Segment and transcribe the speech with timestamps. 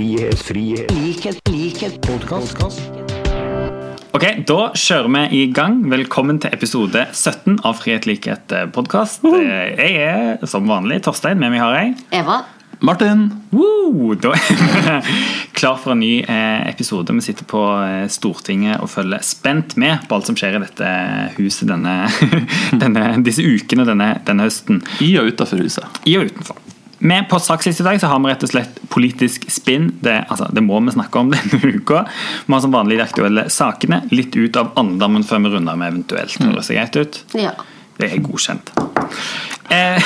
[0.00, 2.56] frihet, frihet, likhet, likhet, podkast.
[4.16, 5.82] Ok, Da kjører vi i gang.
[5.92, 9.26] Velkommen til episode 17 av Frihet, likhet podkast.
[9.28, 11.36] Jeg er som vanlig Torstein.
[11.42, 11.92] Med meg har jeg
[12.22, 12.38] Eva.
[12.80, 13.26] Martin.
[13.52, 14.16] Woo!
[14.16, 15.20] Da er vi
[15.60, 17.12] klar for en ny eh, episode.
[17.20, 20.96] Vi sitter på eh, Stortinget og følger spent med på alt som skjer i dette
[21.36, 22.08] huset denne,
[22.86, 24.80] denne, disse ukene denne, denne høsten.
[25.04, 26.04] I og utafor huset.
[26.08, 26.69] I og utenfor.
[27.00, 29.90] Med saksliste i dag så har vi rett og slett politisk spinn.
[30.04, 32.04] Det, altså, det må vi snakke om denne uka.
[32.46, 34.02] Vi har som vanlig de aktuelle sakene.
[34.12, 36.36] Litt ut av andammen før vi runder med eventuelt.
[36.44, 37.20] Høres det greit ut?
[37.40, 37.54] Ja.
[38.00, 38.74] Det er godkjent.
[39.70, 40.02] Eh,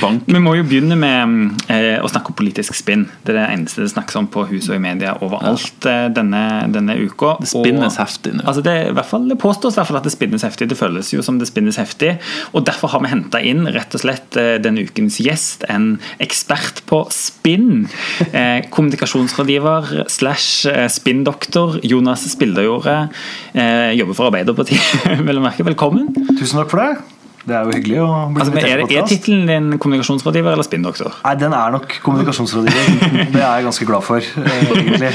[0.00, 0.24] Bank.
[0.34, 3.04] vi må jo begynne med eh, å snakke om politisk spinn.
[3.22, 6.40] Det er det eneste det snakkes om på huset og i media overalt eh, denne,
[6.74, 7.36] denne uka.
[7.38, 8.42] Det spinnes Og- heftig nå.
[8.42, 10.66] Altså det, er i hvert fall, det påstås i hvert fall at det spinnes heftig.
[10.72, 12.16] Det føles jo som det spinnes heftig.
[12.50, 16.82] og Derfor har vi henta inn rett og slett eh, denne ukens gjest, en ekspert
[16.90, 17.86] på spinn.
[18.74, 23.14] Kommunikasjonsrådgiver slash spinndoktor Jonas Spildajordet.
[23.54, 25.70] Eh, jobber for Arbeiderpartiet, vil jeg merke.
[25.70, 26.10] Velkommen.
[26.34, 27.01] Tusen takk for det.
[27.42, 31.16] Det er jo hyggelig å bli Altså, invitert er, er tittelen din kommunikasjonsrådgiver eller spinndoktor?
[31.24, 32.92] Nei, den er nok kommunikasjonsrådgiver.
[33.34, 35.10] Det er jeg ganske glad for, eh, egentlig.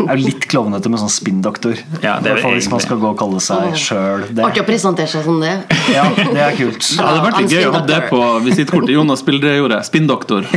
[0.00, 1.80] Det er jo litt klovnete med sånn spinndoktor.
[2.04, 4.44] Ja, I hvert fall hvis man skal gå og kalle seg sjøl det.
[4.44, 5.54] Artig å presentere seg som det.
[5.92, 6.80] Ja, det er kult.
[6.84, 8.94] Det hadde vært litt gøy å ha det på visittkortet.
[8.96, 10.48] Jonas Spildrejordet, spinndoktor.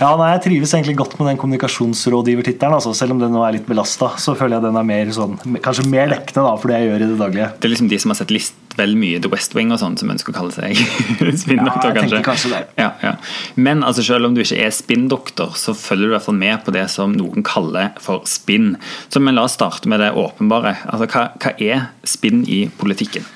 [0.00, 2.72] Ja, nei, Jeg trives egentlig godt med den kommunikasjonsrådgivertittelen.
[2.78, 5.34] Altså, selv om den nå er litt belasta, så føler jeg den er mer sånn,
[5.60, 7.48] kanskje mer dekkende da, for det jeg gjør i det daglige.
[7.60, 9.98] Det er liksom de som har sett list vel mye The West Wing og sånn,
[10.00, 10.76] som ønsker å kalle seg
[11.20, 12.62] Ja, spinndoktor, jeg tenker kanskje det.
[12.80, 13.14] Ja, ja.
[13.60, 16.64] Men altså, selv om du ikke er spinndoktor, så følger du i hvert fall med
[16.66, 18.74] på det som noen kaller for spinn.
[19.12, 20.78] Så men la oss starte med det åpenbare.
[20.90, 23.26] Altså, hva, hva er spinn i politikken?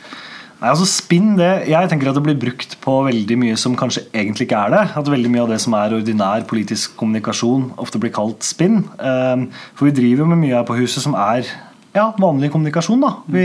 [0.65, 4.07] Nei, altså spinn, det, Jeg tenker at det blir brukt på veldig mye som kanskje
[4.15, 4.85] egentlig ikke er det.
[4.97, 8.81] At veldig mye av det som er ordinær politisk kommunikasjon, ofte blir kalt spinn.
[8.97, 11.45] Um, for vi driver med mye her på huset som er
[11.95, 13.05] ja, vanlig kommunikasjon.
[13.05, 13.13] da.
[13.29, 13.45] Vi,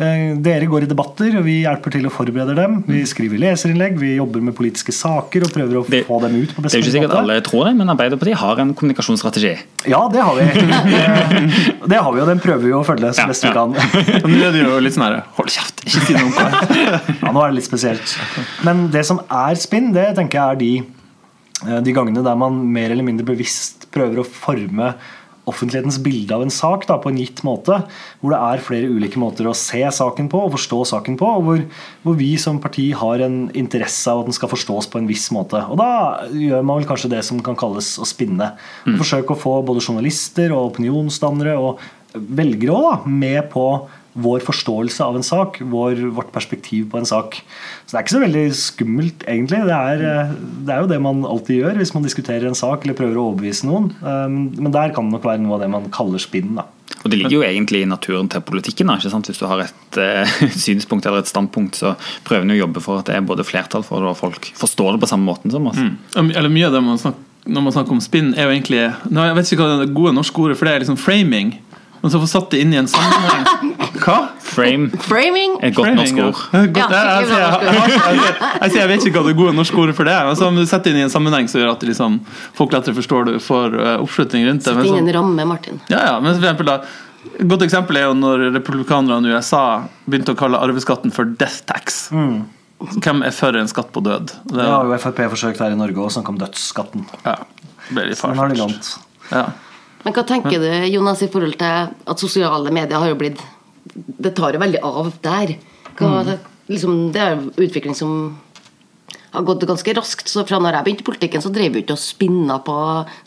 [0.00, 2.78] dere går i debatter, og vi hjelper til å forberede dem.
[2.88, 6.54] Vi skriver leserinnlegg, vi jobber med politiske saker og prøver å Det- få dem ut
[6.56, 9.58] på Det er jo ikke sikkert alle tror det, men Arbeiderpartiet har en kommunikasjonsstrategi.
[9.86, 10.42] Ja, det har vi.
[10.42, 13.34] Eh, det har vi, og den prøver vi å følge så Ja, ja.
[13.34, 14.24] vi kan.
[14.24, 16.32] Og nå er det jo litt sånn her Hold kjeft, ikke si noe om.
[17.22, 18.16] Ja, nå er det litt spesielt.
[18.64, 20.72] Men det som er spinn, det tenker jeg er de,
[21.68, 24.94] eh, de gangene der man mer eller mindre bevisst prøver å forme
[25.50, 27.80] offentlighetens bilde av en sak da, på en gitt måte.
[28.22, 31.30] Hvor det er flere ulike måter å se saken på og forstå saken på.
[31.38, 31.62] Og hvor,
[32.06, 35.28] hvor vi som parti har en interesse av at den skal forstås på en viss
[35.34, 35.62] måte.
[35.68, 35.90] Og da
[36.32, 38.52] gjør man vel kanskje det som kan kalles å spinne.
[38.88, 41.82] Forsøke å få både journalister og opinionsdannere og
[42.14, 43.66] velgere da, med på
[44.12, 47.38] vår forståelse av en sak, vår, vårt perspektiv på en sak.
[47.86, 49.62] Så det er ikke så veldig skummelt, egentlig.
[49.68, 50.34] Det er, eh,
[50.66, 53.28] det er jo det man alltid gjør hvis man diskuterer en sak eller prøver å
[53.30, 53.92] overbevise noen.
[54.02, 56.56] Um, Men der kan det nok være noe av det man kaller spinn.
[56.58, 56.66] da.
[57.00, 58.90] Og det ligger jo egentlig i naturen til politikken.
[58.90, 59.30] ikke sant?
[59.30, 61.94] Hvis du har et eh, synspunkt eller et standpunkt, så
[62.26, 64.96] prøver en å jobbe for at det er både flertall for det, og folk forstår
[64.96, 65.80] det på samme måten som oss.
[66.18, 69.34] Eller mye av det man snakker, når man snakker om spinn, er jo egentlig Jeg
[69.34, 71.54] vet ikke hva det gode norske ordet for det er, liksom framing.
[72.02, 73.72] Men så få satt det inn i en sammenheng.
[74.00, 74.16] Hva?
[74.50, 75.56] Frame Framing.
[75.64, 76.28] et godt norsk ja.
[76.28, 76.40] ord.
[76.74, 80.08] Godt, Ja, jeg, jeg, jeg, jeg, jeg, vet ikke hva det gode norske ordet for
[80.08, 80.30] det er.
[80.30, 82.18] Altså, om du setter det inn i en sammenheng som gjør at liksom,
[82.56, 84.72] folk lettere forstår det, får uh, oppslutning rundt det.
[84.72, 85.82] Sett inn sånn, en ramme, Martin.
[85.92, 86.80] ja, ja, men for eksempel da,
[87.20, 91.66] Et godt eksempel er jo når republikanerne i USA begynte å kalle arveskatten for death
[91.68, 92.06] tax.
[92.80, 94.32] Hvem er for en skatt på død?
[94.48, 97.04] Det, Det har jo Frp forsøkt her i Norge å snakke om dødsskatten.
[97.26, 97.36] ja,
[97.90, 98.78] ble litt Den har det.
[99.30, 99.44] Ja.
[100.00, 103.40] Men hva tenker du, Jonas, i forhold til at sosiale medier har jo blitt
[103.94, 105.56] Det tar jo veldig av der.
[105.98, 106.38] Hva,
[106.70, 108.38] liksom, det er utvikling som
[109.30, 110.28] har gått ganske raskt.
[110.30, 112.76] Så fra når jeg begynte i politikken, så drev vi ikke og spinna på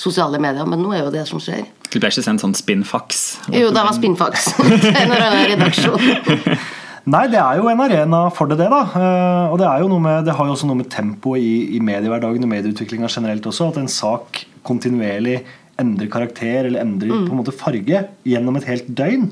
[0.02, 1.66] sosiale medier, men nå er jo det som skjer.
[1.94, 3.24] Du ble ikke sendt sånn spinnfax.
[3.54, 4.54] Jo, det var spinnfax.
[7.04, 8.70] Nei, det er jo en arena for det, det.
[8.72, 8.80] da.
[8.96, 11.76] Eh, Og det, er jo noe med, det har jo også noe med tempoet i,
[11.76, 13.74] i mediehverdagen og medieutviklinga generelt også.
[13.74, 15.42] At en sak kontinuerlig
[15.82, 19.26] endrer karakter eller endrer på en måte farge gjennom et helt døgn.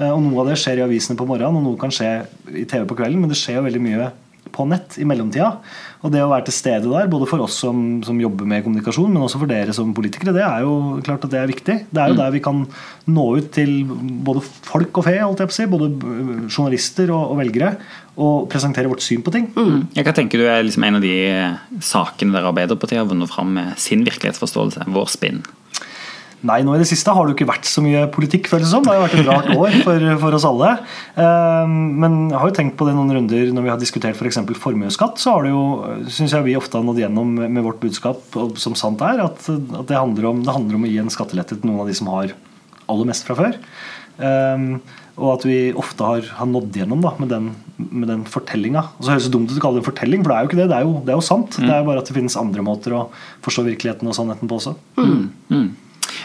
[0.00, 2.10] Eh, Og Noe av det skjer i avisene på morgenen, og noe kan skje
[2.56, 3.20] i TV på kvelden.
[3.20, 4.10] Men det skjer jo veldig mye
[4.50, 5.50] på nett i mellomtida.
[6.00, 9.12] Og det å være til stede der, både for oss som, som jobber med kommunikasjon,
[9.12, 10.72] men også for dere som politikere, det er jo
[11.06, 11.76] klart at det er viktig.
[11.92, 12.64] Det er jo der vi kan
[13.12, 13.84] nå ut til
[14.26, 17.74] både folk og fe, holdt jeg på å si, både øh, journalister og, og velgere,
[18.20, 19.50] og presentere vårt syn på ting.
[19.94, 21.14] Ja, hva tenker du er liksom en av de
[21.84, 25.44] sakene der Arbeiderpartiet har vunnet fram med sin virkelighetsforståelse, vår spinn?
[26.46, 28.72] Nei, nå i det siste har det jo ikke vært så mye politikk, føles det
[28.72, 28.84] som.
[28.84, 30.70] Det har jo vært et rart år for, for oss alle.
[31.20, 34.40] Eh, men jeg har jo tenkt på det noen runder når vi har diskutert f.eks.
[34.48, 35.20] For formuesskatt.
[35.20, 35.64] Så har det jo,
[36.08, 39.42] syns jeg vi ofte har nådd gjennom med vårt budskap, og som sant er, at,
[39.52, 41.98] at det, handler om, det handler om å gi en skattelette til noen av de
[42.00, 42.32] som har
[42.90, 43.60] aller mest fra før.
[44.24, 44.66] Eh,
[45.20, 48.86] og at vi ofte har, har nådd gjennom da, med den, med den fortellinga.
[48.96, 50.60] Så høres det dumt ut å kalle det en fortelling, for det er jo ikke
[50.62, 50.68] det.
[50.72, 51.60] Det er jo, det er jo sant.
[51.60, 53.04] Det er bare at det finnes andre måter å
[53.44, 54.76] forstå virkeligheten og sannheten på også.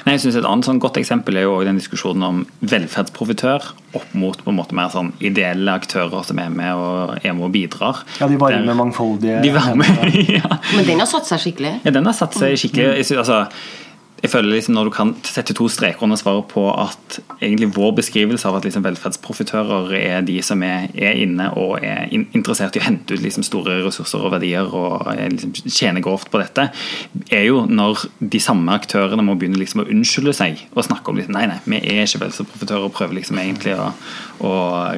[0.06, 3.64] Nei, jeg synes Et annet sånn godt eksempel er jo den diskusjonen om velferdsprofitør
[3.98, 7.48] opp mot på en måte mer sånn ideelle aktører som er med og, er med
[7.48, 8.04] og bidrar.
[8.20, 9.88] Ja, De varme, Der- mangfoldige De varme,
[10.38, 10.60] ja.
[10.76, 11.74] Men den har satt seg skikkelig.
[11.86, 13.48] Ja, den har satt seg skikkelig jeg, synes, altså,
[14.24, 17.92] jeg føler liksom Når du kan sette to streker under svaret på at egentlig vår
[18.00, 22.78] beskrivelse av at liksom velferdsprofitører er de som er, er inne og er in interessert
[22.78, 26.40] i å hente ut liksom store ressurser og verdier og er liksom tjener grovt på
[26.42, 26.68] dette,
[27.30, 31.20] er jo når de samme aktørene må begynne liksom å unnskylde seg og snakke om
[31.20, 33.92] liksom, nei, nei, vi er ikke velferdsprofitører og prøver liksom egentlig å,
[34.46, 34.54] å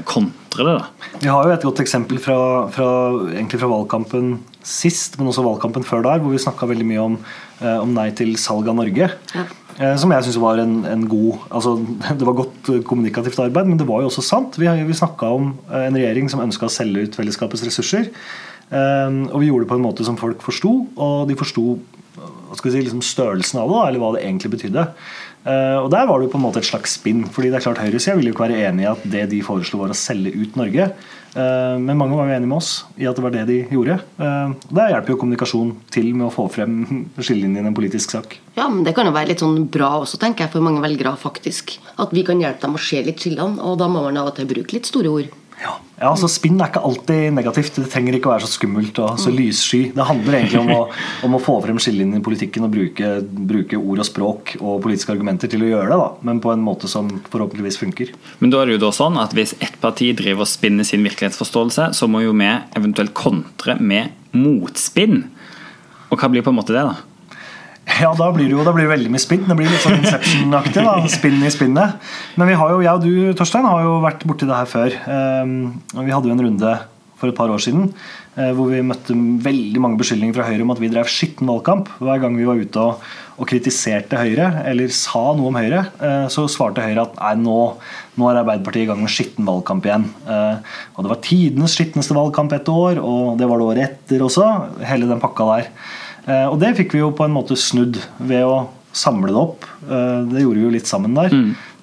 [0.07, 0.77] kontre det.
[0.77, 1.09] da.
[1.23, 2.39] Vi har jo et godt eksempel fra,
[2.73, 2.89] fra,
[3.33, 4.37] egentlig fra valgkampen
[4.67, 8.11] sist, men også valgkampen før der, hvor vi snakka veldig mye om, eh, om nei
[8.17, 9.07] til salg av Norge.
[9.33, 9.45] Ja.
[9.77, 11.75] Eh, som jeg syns var en, en god altså,
[12.19, 14.57] Det var godt eh, kommunikativt arbeid, men det var jo også sant.
[14.57, 18.09] Vi, vi snakka om eh, en regjering som ønska å selge ut fellesskapets ressurser.
[18.09, 21.77] Eh, og vi gjorde det på en måte som folk forsto, og de forsto
[22.17, 24.87] si, liksom størrelsen av det, eller hva det egentlig betydde.
[25.45, 27.27] Eh, og Der var det jo på en måte et slags spinn.
[27.29, 29.83] fordi det er klart Høyresida ville jo ikke være enig i at det de foreslo
[29.83, 30.89] var å selge ut Norge.
[31.35, 33.99] Eh, Men mange var jo enige med oss i at det var det de gjorde.
[34.19, 38.37] Eh, Der hjelper jo kommunikasjon til med å få frem skillelinjene i en politisk sak.
[38.55, 41.15] Ja, men Det kan jo være litt sånn bra også, tenker jeg, for mange velgere.
[41.17, 41.77] faktisk.
[41.99, 44.35] At vi kan hjelpe dem å se litt skillene, og da må man av og
[44.35, 45.29] til bruke litt store ord.
[45.57, 47.79] Ja, altså Spinn er ikke alltid negativt.
[47.81, 49.79] Det trenger ikke å være så skummelt og så lyssky.
[49.95, 50.81] Det handler egentlig om å,
[51.25, 55.15] om å få frem skillelinjene i politikken og bruke, bruke ord og språk og politiske
[55.15, 58.13] argumenter til å gjøre det, da, men på en måte som forhåpentligvis funker.
[58.43, 61.05] Men da er det jo da sånn at hvis ett parti driver og spinner sin
[61.07, 65.23] virkelighetsforståelse, så må jo vi eventuelt kontre med motspinn.
[66.11, 67.06] Og hva blir på en måte det, da?
[68.03, 69.45] Ja, da blir det jo blir det veldig mye spinn.
[69.47, 70.83] Det blir litt sånn Inception-aktig.
[70.83, 72.11] da, Spinn i spinnet.
[72.37, 74.99] Men vi har jo, jeg og du, Torstein, har jo vært borti det her før.
[75.95, 76.75] Og vi hadde jo en runde
[77.17, 77.87] for et par år siden
[78.37, 81.89] eh, hvor vi møtte veldig mange beskyldninger fra Høyre om at vi drev skitten valgkamp.
[81.97, 83.05] Hver gang vi var ute og,
[83.37, 87.59] og kritiserte Høyre, eller sa noe om Høyre, eh, så svarte Høyre at nei, nå,
[88.17, 90.09] nå er Arbeiderpartiet i gang med skitten valgkamp igjen.
[90.29, 94.25] Eh, og det var tidenes skitneste valgkamp et år, og det var det året etter
[94.27, 94.51] også.
[94.85, 95.71] Hele den pakka der.
[96.27, 99.65] Eh, Og det fikk vi jo på en måte snudd ved å samle det opp.
[99.87, 101.33] Eh, Det gjorde vi jo litt sammen der.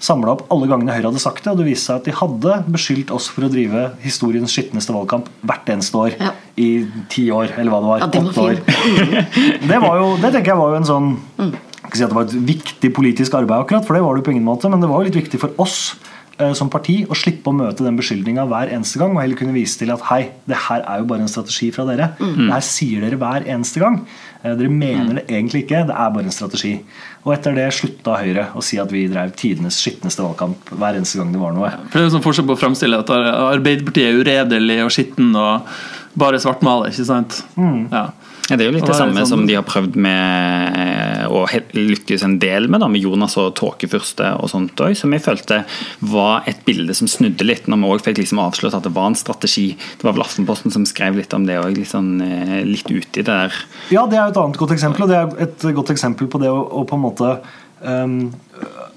[0.05, 2.57] Samla opp alle gangene Høyre hadde sagt det, og det viste seg at de hadde
[2.69, 6.33] beskyldt oss for å drive historiens skitneste valgkamp hvert eneste år Ja.
[6.61, 7.99] i ti år, eller hva det var.
[8.01, 8.57] Ja, den var åtte år.
[9.71, 11.09] Det, var jo, det tenker jeg var jo en sånn
[11.87, 14.29] Ikke si at det var et viktig politisk arbeid, akkurat, for det var det jo
[14.29, 15.95] på ingen måte, men det var jo litt viktig for oss
[16.59, 19.79] som parti å slippe å møte den beskyldninga hver eneste gang, og heller kunne vise
[19.79, 22.09] til at hei, det her er jo bare en strategi fra dere.
[22.19, 24.01] Det her sier dere hver eneste gang.
[24.43, 26.75] Eh, Dere mener det egentlig ikke, det er bare en strategi.
[27.25, 31.17] Og etter det slutta Høyre å si at vi drev tidenes skitneste valgkamp hver eneste
[31.23, 31.71] gang det var noe.
[31.89, 35.71] For det er sånn forskjell på å fremstille at Arbeiderpartiet er uredelig og skitten og
[36.21, 37.41] bare svartmaler, ikke sant?
[37.95, 38.09] Ja.
[38.51, 42.25] Ja, det er jo litt det samme sånn- som de har prøvd med å lykkes
[42.27, 45.63] en del med, da, med Jonas og Tåkefyrste og sånt òg, som jeg følte
[46.01, 49.11] var et bilde som snudde litt, når vi òg fikk liksom avslørt at det var
[49.11, 49.71] en strategi.
[49.99, 53.23] Det var vel Aftenposten som skrev litt om det òg, litt, sånn, eh, litt uti
[53.23, 53.53] det der.
[53.91, 56.53] Ja, det er et annet godt eksempel, og det er et godt eksempel på det
[56.53, 57.39] å, å på en måte
[57.81, 58.33] um,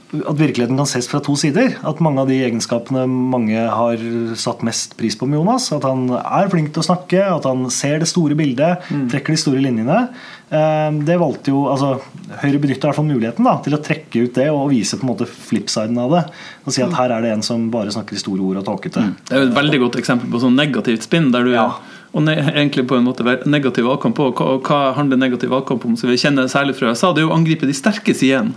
[0.07, 1.73] At virkeligheten kan ses fra to sider.
[1.83, 4.03] At mange av de egenskapene mange har
[4.39, 7.65] satt mest pris på med Jonas, at han er flink til å snakke, at han
[7.73, 10.05] ser det store bildet, trekker de store linjene.
[10.47, 11.97] um, Det valgte jo, altså
[12.39, 15.03] Høyre benytta i hvert fall muligheten da, til å trekke ut det og vise på
[15.07, 16.23] en måte flipsiden av det.
[16.65, 19.03] Og si at her er det en som bare snakker store ord og tåkete.
[19.27, 21.31] Det er jo et veldig godt eksempel på sånn negativt spinn.
[21.31, 21.69] der du Ja.
[22.15, 25.83] Og ne egentlig på en måte være negativ valgkamp hva, og hva handler negativ valgkamp
[25.85, 25.97] om?
[25.99, 28.55] Så vi kjenner særlig fra USA, det er jo å angripe de sterke sidene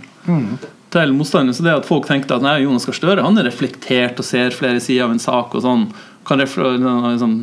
[0.91, 1.55] til motstanderen.
[1.55, 4.55] Så det at folk tenkte at nei, Jonas Gahr Støre han er reflektert og ser
[4.55, 5.85] flere sider av en sak og sånn,
[6.27, 7.37] kan liksom,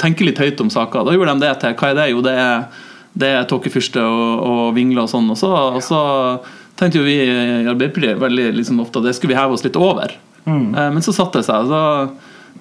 [0.00, 1.06] tenke litt høyt om saker.
[1.06, 2.10] Da gjorde de det til hva er det?
[2.12, 2.84] Jo, det er,
[3.18, 5.32] det er tåkefyrste og, og vingler og sånn.
[5.32, 6.02] Og så, og så
[6.78, 9.80] tenkte jo vi i Arbeiderpartiet veldig liksom, ofte at det skulle vi heve oss litt
[9.80, 10.14] over.
[10.44, 10.70] Mm.
[10.76, 11.72] Men så satte det seg.
[11.72, 11.82] Så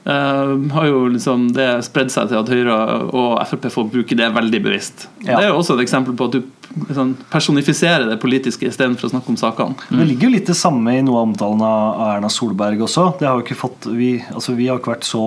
[0.05, 2.79] eh, har jo liksom det spredd seg til at Høyre
[3.13, 5.07] og Frp får bruke det veldig bevisst.
[5.23, 5.38] Ja.
[5.38, 6.43] Det er jo også et eksempel på at du
[6.89, 9.77] liksom, personifiserer det politiske istedenfor å snakke om sakene.
[9.89, 13.07] Det ligger jo litt det samme i noe av omtalen av Erna Solberg også.
[13.19, 15.23] Det har fått, vi, altså vi har ikke vært så,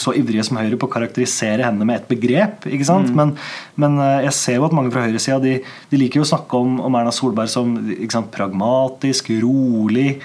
[0.00, 2.66] så ivrige som Høyre på å karakterisere henne med et begrep.
[2.70, 3.12] ikke sant?
[3.16, 3.36] Men,
[3.80, 5.58] men eh, jeg ser jo at mange fra høyresida de,
[5.90, 7.76] de liker jo å snakke om, om Erna Solberg som
[8.12, 10.16] sant, pragmatisk, rolig,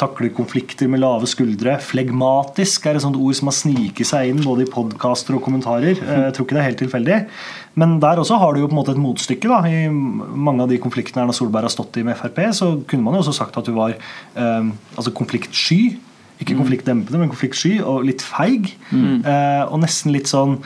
[0.00, 1.74] takler konflikter med lave skuldre.
[1.84, 5.92] Flegmatisk er et sånt ord som har sniket seg inn både i podkaster og kommentarer.
[5.92, 7.18] Eh, jeg tror ikke det er helt tilfeldig.
[7.78, 9.48] Men der også har du jo på en måte et motstykke.
[9.48, 13.04] da, I mange av de konfliktene Erna Solberg har stått i med Frp, så kunne
[13.04, 15.98] man jo også sagt at hun var eh, altså konfliktsky.
[16.38, 18.70] Ikke konfliktdempende, men konfliktsky og litt feig.
[18.94, 20.60] Eh, og nesten litt sånn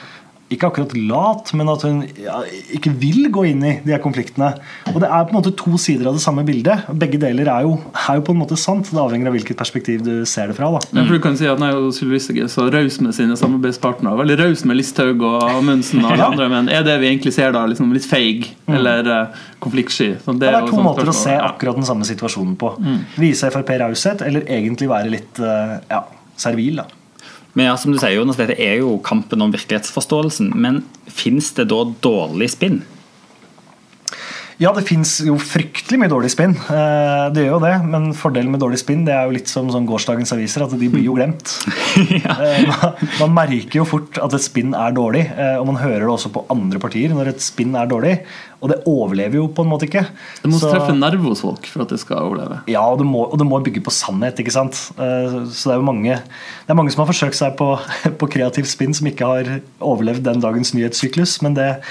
[0.54, 2.40] ikke akkurat lat, men at hun ja,
[2.76, 4.52] ikke vil gå inn i de her konfliktene.
[4.92, 6.86] Og Det er på en måte to sider av det samme bildet.
[7.00, 8.90] Begge deler er jo, er jo på en måte sant.
[8.92, 10.70] Det avhenger av hvilket perspektiv du ser det fra.
[10.76, 10.80] da.
[10.92, 14.16] Ja, for du kan si at nei, Sylvi Listhaug er så raus med sine samarbeidspartnere.
[14.22, 16.30] Veldig raus med Listhaug og Amundsen og alle Ja.
[16.30, 20.12] andre, men er det vi egentlig ser da liksom litt feig eller uh, konfliktsky?
[20.22, 22.74] Sånn, Det er to måter måter å se akkurat den samme situasjonen på.
[23.18, 26.04] Vise Frp raushet, eller egentlig være litt uh, ja,
[26.38, 26.82] servil.
[26.82, 26.86] da.
[27.54, 30.52] Men ja, som du sier, Jonas, dette er jo kampen om virkelighetsforståelsen.
[30.56, 30.82] Men
[31.12, 32.80] fins det da dårlig spinn?
[34.60, 36.52] Ja, det fins jo fryktelig mye dårlig spinn.
[36.70, 39.66] Eh, Det gjør jo det, men fordelen med dårlig spinn det er jo litt som
[39.72, 41.56] sånn gårsdagens aviser, at de blir jo glemt.
[42.22, 42.36] ja.
[42.68, 46.12] man- Man merker jo fort at et spinn er dårlig, eh, og man hører det
[46.14, 48.20] også på andre partier når et spinn er dårlig.
[48.62, 50.04] Og det overlever jo på en måte ikke.
[50.42, 52.60] Det må Så- treffe nerve hos folk for at det skal overleve.
[52.70, 54.38] Ja, og det, må, og det må bygge på sannhet.
[54.38, 54.78] ikke sant?
[54.98, 57.74] Eh, Så det er jo mange, det er mange som har forsøkt seg på,
[58.20, 61.42] på kreativt spinn som ikke har overlevd den dagens nyhetssyklus.
[61.42, 61.82] Men det,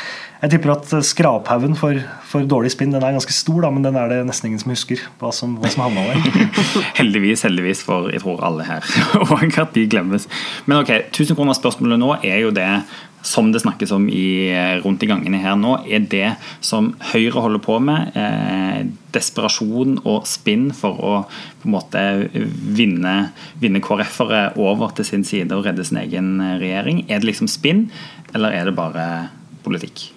[0.41, 3.95] jeg tipper at skraphaugen for, for dårlig spinn den er ganske stor, da, men den
[3.99, 6.49] er det nesten ingen som husker hva som, hva som havna der.
[7.01, 8.81] Heldigvis, heldigvis for jeg tror alle her.
[9.27, 10.25] Og at de glemmes.
[10.65, 12.69] Men ok, 1000 kroner spørsmålet nå er jo det
[13.21, 14.51] som det snakkes om i,
[14.83, 16.35] rundt i gangene her nå, er det
[16.65, 18.15] som Høyre holder på med.
[18.17, 21.13] Eh, desperasjon og spinn for å
[21.61, 22.05] på en måte
[22.77, 23.15] vinne,
[23.61, 27.05] vinne KrF-ere over til sin side og redde sin egen regjering.
[27.09, 27.89] Er det liksom spinn,
[28.33, 29.05] eller er det bare
[29.65, 30.09] politikk?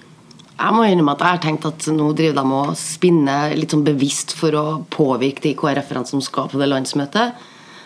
[0.54, 3.82] Jeg må innrømme at jeg har tenkt at nå driver de og spinner litt sånn
[3.87, 7.34] bevisst for å påvirke de KrF-erne som skal på det landsmøtet.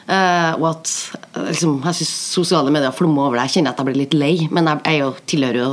[0.09, 0.91] Eh, og at
[1.35, 3.49] eh, liksom, jeg syns sosiale medier flommer over det.
[3.49, 5.71] Jeg kjenner at jeg blir litt lei, men jeg, jeg er tilhører jo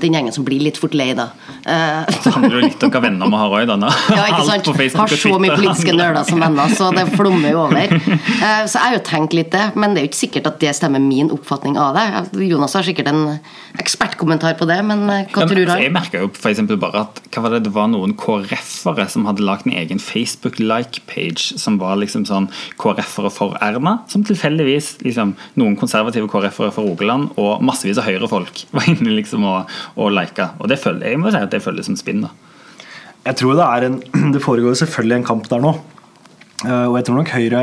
[0.00, 1.28] den gjengen som blir litt fort lei, da.
[1.64, 3.90] Eh, Det handler jo litt om hva venner man har òg, da.
[4.16, 4.70] Ja, ikke sant?
[4.96, 7.96] Har så mye politiske nerder som venner, så det flommer jo over.
[8.36, 10.58] Eh, Så jeg har jo tenkt litt det, men det er jo ikke sikkert at
[10.60, 12.04] det stemmer min oppfatning av det.
[12.46, 13.22] Jonas har sikkert en
[13.80, 17.04] ekspertkommentar på det, men eh, hva Ja, men, tror altså, jeg merka jo eksempel bare
[17.06, 21.78] at hva var det, det var noen KrF-ere som hadde lagd en egen Facebook-like-page som
[21.80, 22.48] var liksom sånn
[22.80, 23.96] KrF-ere for Erna.
[24.12, 29.44] Som tilfeldigvis liksom, noen konservative KrF-ere fra Rogaland og massevis av Høyre-folk var inne liksom
[29.48, 30.50] og, og like.
[30.60, 32.24] Og det føler, jeg må si at det føles som spinn.
[32.26, 32.32] da.
[33.26, 34.00] Jeg tror det er en
[34.34, 35.74] Det foregår selvfølgelig en kamp der nå.
[36.64, 37.62] Eh, og jeg tror nok Høyre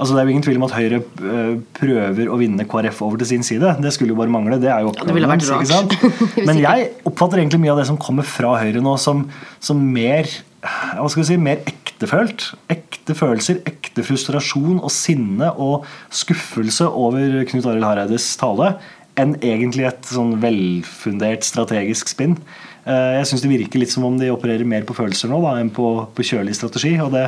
[0.00, 3.20] altså Det er jo ingen tvil om at Høyre eh, prøver å vinne KrF over
[3.20, 3.74] til sin side.
[3.84, 4.60] Det skulle jo bare mangle.
[4.62, 6.46] Det er jo Ja, det ville vært oppgaven ikke sant?
[6.48, 9.26] Men jeg oppfatter egentlig mye av det som kommer fra Høyre nå, som,
[9.60, 12.50] som mer hva skal vi si, mer ektefølt.
[12.72, 18.74] Ekte følelser, ekte frustrasjon og sinne og skuffelse over Knut Arild Hareides tale
[19.20, 22.36] enn egentlig et sånn velfundert strategisk spinn.
[22.86, 25.56] Eh, Jeg syns det virker litt som om de opererer mer på følelser nå da,
[25.60, 26.94] enn på, på kjølig strategi.
[27.04, 27.26] og det,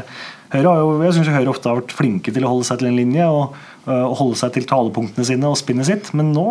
[0.53, 2.97] Høyre jo, jeg synes Høyre ofte har vært flinke til å holde seg til en
[2.99, 3.55] linje og,
[3.87, 6.47] øh, og holde seg til talepunktene sine og spinnet sitt, men nå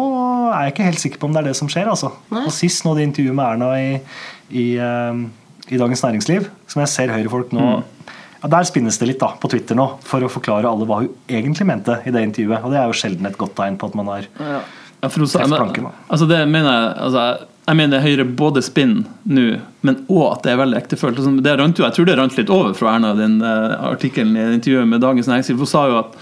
[0.52, 1.90] er jeg ikke helt sikker på om det er det som skjer.
[1.92, 2.12] altså.
[2.34, 2.46] Nei.
[2.48, 3.92] Og Sist nå det intervjuet med Erna i,
[4.52, 5.26] i, øh,
[5.72, 7.66] i Dagens Næringsliv, som jeg ser Høyre-folk nå
[8.42, 11.12] ja, Der spinnes det litt da, på Twitter nå for å forklare alle hva hun
[11.30, 12.64] egentlig mente i det intervjuet.
[12.66, 14.62] Og det er jo sjelden et godt tegn på at man har Ja,
[15.10, 19.60] for hun sa- men- altså det mener jeg altså, Jeg mener Høyre både spinn nå,
[19.86, 21.18] men òg at det er veldig ektefølt.
[21.22, 24.36] Altså, det rant jo, jeg tror det rant litt over fra Erna, den uh, artikkelen
[24.36, 25.58] i intervjuet med Dagens Næringsliv.
[25.62, 26.18] Hun sa jo at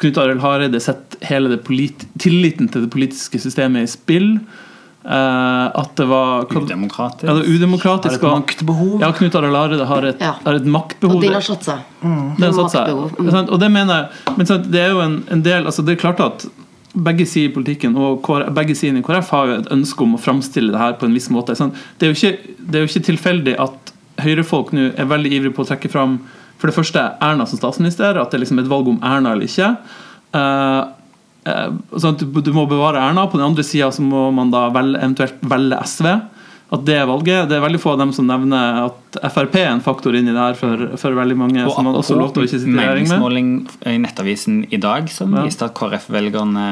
[0.00, 1.64] Knut Arild Hareide setter hele det
[2.22, 4.38] tilliten til det politiske systemet i spill.
[5.04, 7.26] Uh, at det var Udemokratisk.
[7.26, 8.22] Ja, det var udemokratisk.
[8.22, 9.00] Har et maktbehov.
[9.02, 10.32] Ja, Knut Arild Hareide har et, Ja.
[10.44, 11.16] har et maktbehov.
[11.16, 11.82] Og den har satt seg.
[12.00, 12.88] Den har satt seg.
[13.18, 13.48] Mm.
[13.52, 16.20] Og det mener jeg Men det er jo en, en del altså Det er klart
[16.20, 16.46] at
[16.94, 20.20] begge sider i politikken og begge sidene i KrF har jo et ønske om å
[20.22, 21.56] framstille det her på en viss måte.
[21.58, 25.64] Det, er ikke, det er jo ikke tilfeldig at høyrefolk nå er veldig ivrige på
[25.64, 26.20] å trekke fram
[26.60, 29.48] for det første Erna som statsminister, at det er liksom et valg om Erna eller
[29.48, 29.72] ikke.
[30.38, 30.82] Eh,
[31.50, 33.26] eh, sånn at du, må bevare Erna.
[33.28, 36.08] På den andre sida må man da velge, eventuelt velge SV.
[36.74, 37.48] At det er valget.
[37.50, 40.40] Det er veldig få av dem som nevner at Frp er en faktor inni det
[40.42, 41.62] her for, for veldig mange.
[41.64, 43.12] Og som man også lovte å ikke sitte i regjering med.
[43.14, 43.50] meningsmåling
[43.92, 45.44] i Nettavisen i dag som Ja.
[45.46, 46.64] viste at KrF-velgerne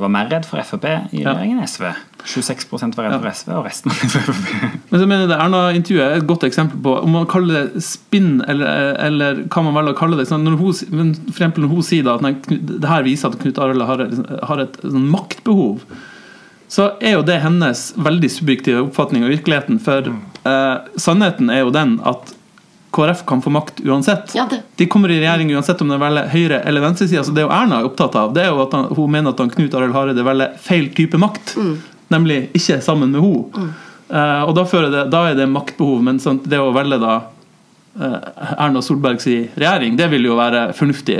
[0.00, 1.32] var mer redd for Frp i Ja.
[1.32, 1.88] regjering enn SV.
[2.26, 4.50] 26% var redd for SV, og resten var redd for Frp.
[4.90, 8.42] Men så mener det Erna-intervjuet er et godt eksempel på om man kaller det spinn,
[8.48, 10.28] eller, eller hva man velger å kalle det.
[10.32, 13.58] Når hun, for eksempel når hun sier da at nei, det her viser at Knut
[13.62, 14.04] Arild har,
[14.50, 15.80] har et sånn maktbehov,
[16.68, 19.78] så er jo det hennes veldig subjektive oppfatning av virkeligheten.
[19.82, 22.32] For eh, sannheten er jo den at
[22.96, 24.32] KrF kan få makt uansett.
[24.34, 27.24] Ja, De kommer i regjering uansett om det velger høyre- eller venstresida.
[27.24, 29.34] Så det er jo Erna er opptatt av, det er jo at han, hun mener
[29.34, 31.54] at han Knut Arild Hareide velger feil type makt.
[32.14, 33.68] Nemlig ikke sammen med henne.
[34.08, 37.16] Eh, og da, fører det, da er det maktbehov, men sånn, det å velge da
[37.96, 41.16] Erna Solbergs regjering, det vil jo være fornuftig.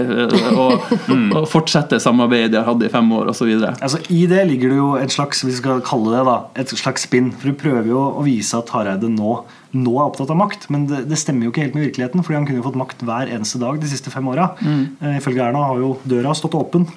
[0.53, 0.67] å,
[1.09, 1.29] mm.
[1.41, 3.53] å fortsette samarbeidet de har hatt i fem år, osv.
[3.73, 7.07] Altså, I det ligger det jo et slags vi skal kalle det da, et slags
[7.09, 7.33] spinn.
[7.37, 9.39] For du prøver jo å vise at Hareide nå,
[9.77, 10.69] nå er opptatt av makt.
[10.75, 13.05] Men det, det stemmer jo ikke helt med virkeligheten, fordi han kunne jo fått makt
[13.09, 14.51] hver eneste dag de siste fem åra.
[14.61, 15.17] Mm.
[15.17, 16.89] ifølge Erna har jo døra stått åpen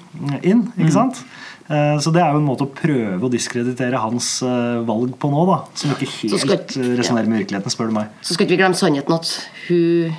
[0.42, 0.66] inn.
[0.76, 1.24] ikke sant?
[1.70, 5.30] Eh, Så det er jo en måte å prøve å diskreditere hans eh, valg på
[5.30, 5.60] nå, da.
[5.78, 8.10] Som ikke helt eh, resonnerer med virkeligheten, spør du meg.
[8.26, 9.30] Så skal ikke vi glemme sannheten at
[9.68, 10.18] hun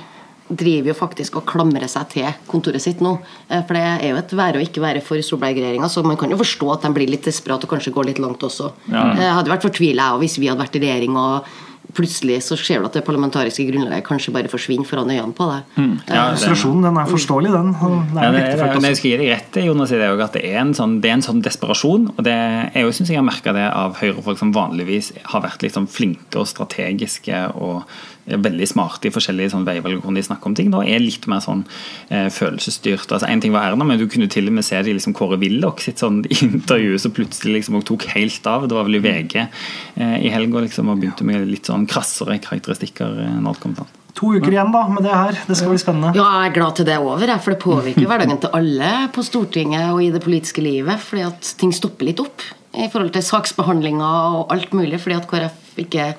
[0.52, 3.14] driver jo faktisk og klamrer seg til kontoret sitt nå.
[3.48, 6.36] For det er jo et være og ikke være for Solberg-regjeringa, så man kan jo
[6.40, 8.68] forstå at de blir litt desperate og kanskje går litt langt også.
[8.92, 9.06] Ja.
[9.16, 11.48] Jeg hadde vært fortvila jeg òg hvis vi hadde vært i regjering og
[11.96, 15.74] plutselig så ser du at det parlamentariske grunnlaget kanskje bare forsvinner foran øynene på deg.
[15.76, 15.94] Mm.
[16.08, 17.74] Ja, Isolasjonen den er forståelig, den.
[18.22, 20.72] Er det, men jeg skal gi deg rett i, Jonas, det at det er en
[20.76, 22.08] sånn, det er en sånn desperasjon.
[22.16, 22.38] og det,
[22.74, 26.48] Jeg synes jeg har merka det av Høyre-folk som vanligvis har vært liksom flinke og
[26.50, 27.84] strategiske og
[28.26, 30.70] veldig smarte i forskjellige sånn veivalg hvor de snakker om ting.
[30.72, 31.64] Nå er litt mer sånn
[32.08, 33.10] eh, følelsesstyrt.
[33.10, 35.16] altså En ting var Erna, men du kunne til og med se det i liksom
[35.18, 38.68] Kåre Willoch sitt sånn intervju som plutselig liksom og tok helt av.
[38.68, 42.38] Det var vel i VG eh, i helga liksom, og begynte med litt sånn krassere
[42.42, 43.18] karakteristikker.
[43.26, 43.90] eh, når alt kom til.
[44.18, 45.38] To uker igjen da med det her.
[45.48, 46.12] Det skal bli spennende.
[46.18, 49.24] Ja, jeg er glad til det er over, for det påvirker hverdagen til alle på
[49.24, 51.00] Stortinget og i det politiske livet.
[51.00, 52.44] Fordi at ting stopper litt opp
[52.76, 55.00] i forhold til saksbehandlinga og alt mulig.
[55.00, 56.10] Fordi at KrF ikke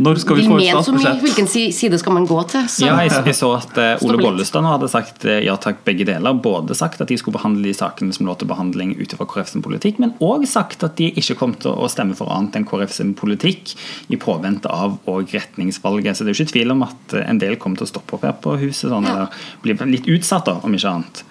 [0.00, 1.20] Når skal vi få et statsbudsjett?
[1.24, 2.64] Hvilken side skal man gå til?
[2.72, 4.20] Så, Ja, jeg, jeg så at uh, Ole.
[4.22, 6.38] Bollestad nå hadde sagt uh, ja takk, begge deler.
[6.40, 9.52] Både sagt at de skulle behandle de sakene som lå til behandling ut ifra KrF
[9.52, 12.68] sin politikk, men òg sagt at de ikke kom til å stemme for annet enn
[12.68, 13.74] KrF sin politikk
[14.08, 16.16] i påvente av og retningsvalget.
[16.16, 18.16] Så det er jo ikke tvil om at eh, en del kommer til å stoppe
[18.16, 19.28] opp her på huset, sånn, eller
[19.64, 21.22] bli litt utsatt, da, om ikke annet.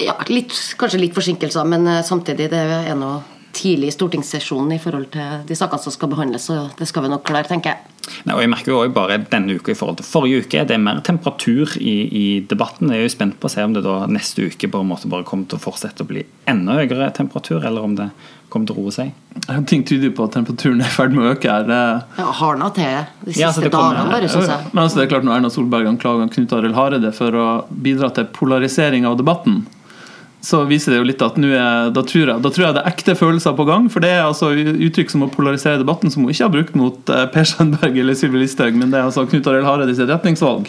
[0.00, 3.20] ja, litt, kanskje litt forsinkelser, men samtidig det er noe
[3.54, 7.12] tidlig i stortingssesjonen i forhold til de sakene som skal behandles, så det skal vi
[7.14, 7.90] nok klare, tenker jeg.
[8.28, 10.74] Nei, og jeg merker jo også bare denne uka i forhold til forrige uke, det
[10.76, 12.90] er mer temperatur i, i debatten.
[12.92, 15.08] Jeg er jo spent på å se om det da neste uke på en måte
[15.08, 18.10] bare kommer til å fortsette å bli enda høyere temperatur, eller om det
[18.52, 19.14] kommer til å roe seg.
[19.66, 21.64] Ting tyder på at temperaturen er i ferd med å øke her.
[21.66, 22.84] Det- Ja, Hardna til
[23.24, 24.68] de siste Ja, så dagene, bare, syns jeg.
[24.74, 28.12] Men altså, det er klart Når Erna Solberg anklager Knut Arild Hareide for å bidra
[28.14, 29.64] til polarisering av debatten,
[30.44, 32.90] så viser det jo litt at er, da, tror jeg, da tror jeg det er
[32.90, 33.86] ekte følelser på gang.
[33.92, 37.12] For det er altså uttrykk som å polarisere debatten, som hun ikke har brukt mot
[37.12, 40.68] eh, Per Sandberg eller Sylvi Listhaug, men det er altså Knut Arild Hareide sitt retningsvalg.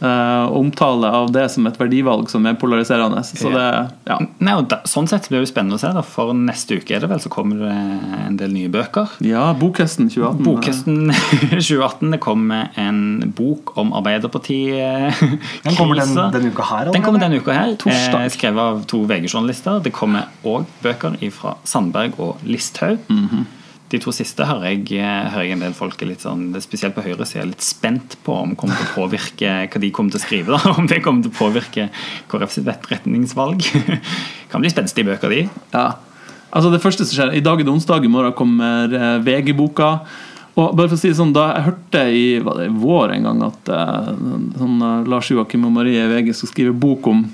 [0.00, 3.22] Eh, og omtale av det som et verdivalg som er polariserende.
[3.26, 3.64] Så det,
[4.08, 4.18] ja.
[4.38, 6.96] Nei, og da, sånn sett blir det jo spennende å se, da, for neste uke
[6.96, 7.74] er det vel så kommer det
[8.26, 9.16] en del nye bøker.
[9.24, 10.44] ja, Bokhesten 2018.
[10.46, 11.12] Bokhesten
[11.56, 12.10] 2018.
[12.16, 13.02] Det kommer en
[13.36, 15.20] bok om Arbeiderpartiet.
[15.66, 16.92] Den kommer den, denne uka her.
[16.92, 18.24] Den kommer denne uka her, Torsdag.
[18.24, 19.80] eh, skrevet av to VG-journalister.
[19.84, 22.98] Det kommer òg bøker fra Sandberg og Listhaug.
[23.10, 23.46] Mhm.
[23.92, 26.96] De to siste hører jeg, eh, hører jeg en del folk er litt sånn, spesielt
[26.96, 30.18] på Høyre er litt spent på om kommer til å påvirke hva de kommer til
[30.18, 30.56] å skrive.
[30.56, 31.88] da, Om det kommer til å påvirke
[32.30, 33.62] KrF sitt retningsvalg.
[34.50, 35.46] kan bli spenstige bøker, de.
[35.74, 35.86] Ja.
[36.50, 39.92] Altså det første som skjer I dag er det onsdag, i morgen kommer eh, VG-boka.
[40.56, 43.42] Og bare for å si det sånn, Da jeg hørte i i vår en gang
[43.46, 44.12] at eh,
[44.58, 47.26] sånn, Lars Joakim og Marie VG skal skrive bok om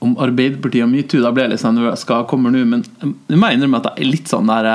[0.00, 2.02] om Arbeiderpartiet og metoo, da ble jeg litt sånn nervøs.
[2.08, 2.62] Hva kommer nå?
[2.68, 4.68] Men jeg må innrømme at jeg er litt sånn der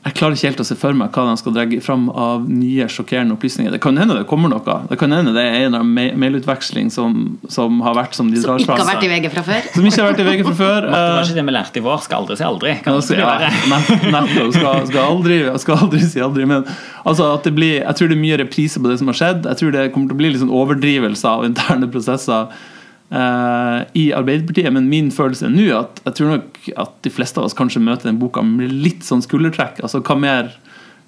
[0.00, 2.86] Jeg klarer ikke helt å se for meg hva de skal dra fram av nye,
[2.88, 3.74] sjokkerende opplysninger.
[3.74, 4.76] Det kan hende det kommer noe.
[4.88, 7.18] Det kan hende det er en mailutveksling som,
[7.52, 9.68] som har vært som de Som drar ikke har vært i VG fra før.
[9.76, 10.88] Som ikke har vært i VG fra før.
[10.88, 12.00] Det var Eh, ikke det vi lærte i vår.
[12.06, 12.74] Skal aldri si aldri.
[12.80, 13.52] Kan Altså, det ja, være?
[13.74, 14.50] nett- nettopp.
[14.56, 16.48] Skal, skal, aldri, skal aldri si aldri.
[16.48, 16.64] Men
[17.04, 19.44] altså, at det blir, jeg tror det er mye reprise på det som har skjedd.
[19.52, 22.68] Jeg tror det kommer til å bli litt sånn overdrivelser av interne prosesser eh,
[23.10, 24.70] i Arbeiderpartiet.
[24.70, 28.06] Men min følelse er at jeg tror nok at de fleste av oss kanskje møter
[28.10, 29.80] den boka med litt sånn skuldertrekk.
[29.82, 30.52] Altså, hva mer,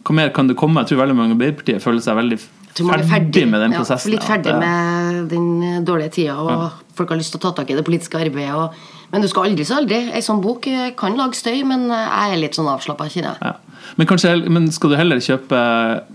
[0.02, 0.82] hva mer kan det komme?
[0.82, 2.40] Jeg tror veldig mange i Arbeiderpartiet føler seg veldig
[2.80, 4.08] er ferdig med den prosessen.
[4.08, 7.54] Ja, litt ferdig eh, med den dårlige tida og folk har lyst til å ta
[7.60, 8.54] tak i det politiske arbeidet.
[8.54, 10.00] Og, men du skal aldri så aldri.
[10.14, 13.36] Ei sånn bok eh, kan lage støy, men eh, jeg er litt sånn avslappa, kjenner
[13.36, 13.52] jeg.
[13.52, 13.72] Ja.
[13.98, 15.58] Men, kanskje, men skal du heller kjøpe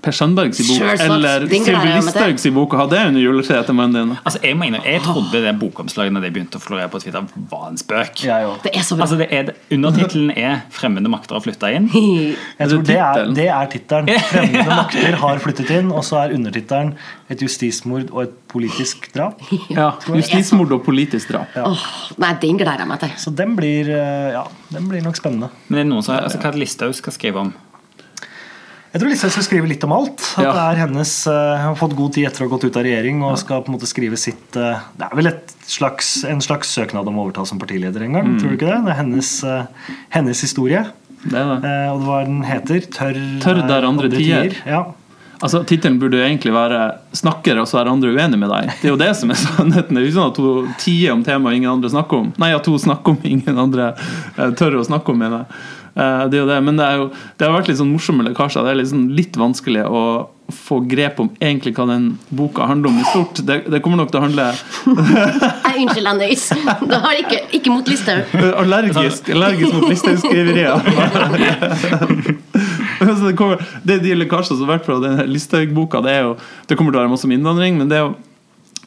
[0.03, 1.91] Per Sandbergs bok sure, eller Sylvi.
[1.97, 4.13] Listhaugs bok og ha det under juletreet til mannen din?
[4.23, 7.67] Altså, jeg, mener, jeg trodde det bokomslaget når det begynte å florere på Twitter, var
[7.69, 8.23] en spøk.
[8.25, 8.39] Ja.
[8.63, 9.05] Det er så bra.
[9.05, 11.91] Altså, det er, Undertittelen er 'Fremmede makter har flytta inn'.
[12.59, 14.09] Jeg tror det er, det er tittelen.
[14.31, 16.95] 'Fremmede makter har flyttet inn', og så er undertittelen
[17.29, 19.41] 'Et justismord og et politisk drap'.
[19.69, 21.47] Ja, Justismord og politisk drap.
[21.59, 21.85] Åh,
[22.17, 23.09] nei, den gleder jeg meg til.
[23.17, 25.49] Så den blir, eh, ja, den blir nok spennende.
[25.67, 27.53] Men det er noen som, altså, hva er det Listhaug skal skrive om?
[28.93, 30.21] Jeg tror Listhaug skal skrive litt om alt.
[30.37, 30.53] At Ja.
[30.55, 32.83] det er hennes eh, Hun har fått god tid etter å ha gått ut av
[32.87, 36.39] regjering og skal på en måte skrive sitt eh, Det er vel et slags, en
[36.41, 38.31] slags søknad om å overta som partileder en gang.
[38.39, 38.79] Tror du ikke det?
[38.87, 39.65] Det er hennes, eh,
[40.15, 40.85] hennes historie.
[41.27, 41.59] Det er det.
[41.67, 44.55] Eh, og det var den heter 'Tørr Tørr der andre tier.
[44.65, 44.85] Ja.
[45.37, 48.71] Altså, Tittelen burde egentlig være 'Snakker, og så er andre uenige med deg'.
[48.81, 49.93] Det er jo det som er sannheten.
[49.93, 52.31] Det er jo ikke sånn at hun tier om temaet ingen andre snakker om.
[52.41, 53.91] Nei, at hun snakker om ingen andre
[54.37, 55.47] eh, tør å snakke om, mener jeg.
[55.97, 56.63] Eh, Det er jo det.
[56.63, 58.63] Men det, er jo, det har vært litt sånn morsomme lekkasjer.
[58.65, 60.01] Det er liksom litt vanskelig å
[60.47, 63.41] få grep om egentlig hva den boka handler om i stort.
[63.45, 64.45] Det, det kommer nok til å handle
[64.87, 66.45] Nei, unnskyld, Anders.
[66.87, 68.23] Du har ikke, ikke mot Listhaug.
[68.61, 70.79] Allergisk, allergisk mot Listhaug-skriverier.
[73.07, 76.01] Altså, det, kommer, det de lekkasjene som har vært fra den Listhaug-boka.
[76.05, 76.15] Det,
[76.69, 78.15] det kommer til å være masse om innvandring, men det er jo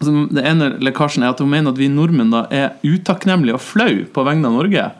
[0.00, 3.64] altså, det ene lekkasjen er at hun mener at vi nordmenn da er utakknemlige og
[3.64, 4.90] flau på vegne av Norge.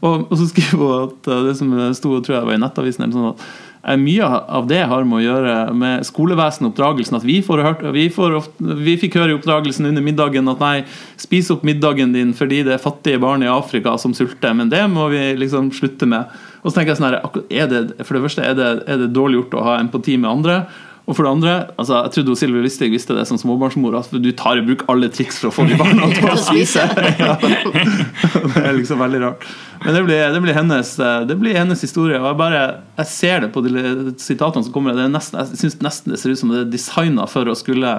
[0.00, 3.12] Og, og så skriver hun at uh, det som sto tror jeg var i Nettavisen
[3.12, 3.42] sånn at
[3.84, 7.18] eh, mye av det har med å gjøre med skolevesenet og oppdragelsen.
[7.20, 10.62] At vi, får hørt, vi, får ofte, vi fikk høre i oppdragelsen under middagen at
[10.64, 10.76] nei,
[11.20, 14.56] spis opp middagen din fordi det er fattige barn i Afrika som sulter.
[14.56, 16.40] Men det må vi liksom slutte med.
[16.60, 17.18] Og så tenker jeg sånn her,
[17.48, 20.30] er det, For det første er det, er det dårlig gjort å ha empati med
[20.30, 20.62] andre.
[21.10, 24.28] Og for det andre, altså jeg trodde Silje Listhaug visste det som småbarnsmor, at du
[24.36, 26.84] tar i bruk alle triks for å få de barna til å spise.
[27.20, 27.34] Ja.
[27.40, 29.44] Det er liksom veldig rart.
[29.82, 30.92] Men det blir, det blir, hennes,
[31.26, 32.20] det blir hennes historie.
[32.20, 32.62] Og jeg bare
[33.00, 34.94] jeg ser det på de sitatene som kommer.
[34.94, 37.56] Det er nesten, jeg syns nesten det ser ut som det er designa for å
[37.58, 37.94] skulle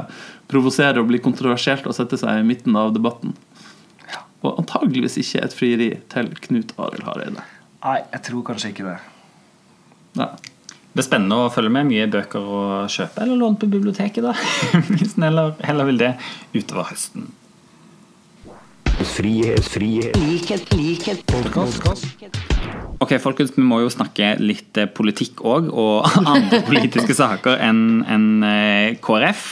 [0.51, 3.35] provosere og bli kontroversielt og sette seg i midten av debatten.
[4.45, 7.43] Og antageligvis ikke et frieri til Knut Arild Hareide.
[7.81, 8.97] Nei, jeg tror kanskje ikke det.
[10.21, 10.31] Nei.
[10.91, 11.87] Det er spennende å følge med.
[11.87, 14.33] Mye bøker å kjøpe eller låne på biblioteket, da.
[14.91, 16.11] Hvis en heller, heller vil det
[16.53, 17.29] utover høsten.
[19.15, 22.05] Frihet, frihet, likhet, likhet, Podcast.
[23.01, 28.03] Ok, folkens, Vi må jo snakke litt eh, politikk òg, og andre politiske saker enn
[28.05, 29.47] enn, eh, KrF.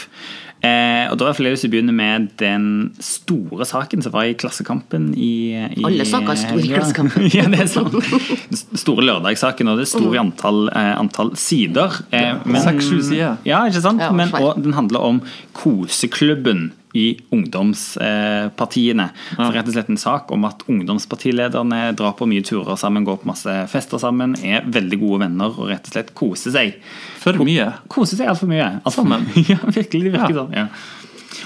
[0.60, 2.66] Eh, og da har jeg lyst til å begynne med den
[3.00, 6.72] store saken som var i Klassekampen i, i Alle saker er store i.
[6.74, 7.30] Klassekampen.
[7.38, 7.96] ja, det er sant.
[7.96, 12.02] Den store lørdagssaken, og det er stor i antall, eh, antall sider.
[12.12, 13.40] Eh, Seks-sju sider.
[13.48, 14.04] Ja, ikke sant?
[14.04, 15.24] Ja, men, og den handler om
[15.56, 19.10] koseklubben i ungdomspartiene.
[19.36, 23.22] Så rett og slett en sak om at ungdomspartilederne drar på mye turer sammen, går
[23.24, 26.80] på masse fester sammen, er veldig gode venner og rett og slett koser seg.
[27.22, 27.72] For mye.
[27.92, 28.72] Koser seg altfor mye.
[28.84, 29.28] Alt sammen.
[29.52, 30.10] ja, virkelig.
[30.10, 30.42] Det virker Ja.
[30.44, 30.58] sånn.
[30.64, 30.68] Ja.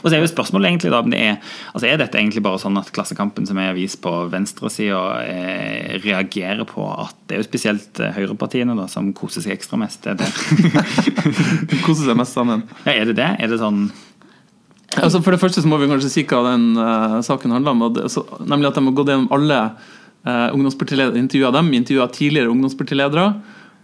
[0.03, 1.35] Og så er jo spørsmålet egentlig da, om det er,
[1.75, 6.63] altså er dette egentlig bare sånn at Klassekampen, som er avis på venstresida, eh, reagerer
[6.67, 10.07] på at det er jo spesielt eh, høyrepartiene da, som koser seg ekstra mest?
[10.09, 10.27] Er det,
[11.85, 12.65] Koser seg mest sammen.
[12.87, 13.29] ja, er det det?
[13.43, 13.85] Er det sånn
[15.01, 17.85] Altså For det første så må vi kanskje si hva den uh, saken handler om.
[18.11, 19.59] så, nemlig at de har gått gjennom alle
[20.27, 23.27] uh, ungdomspartiledere, intervjua dem, intervjua tidligere ungdomspartiledere.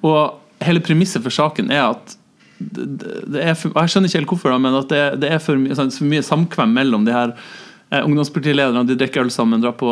[0.06, 2.16] Og hele premisset for saken er at
[2.60, 5.60] det, er for, Jeg skjønner ikke helt hvorfor, da, men at det, det er for,
[5.80, 8.86] sånn, for mye samkvem mellom de her uh, ungdomspartilederne.
[8.90, 9.90] De drikker øl sammen, drar på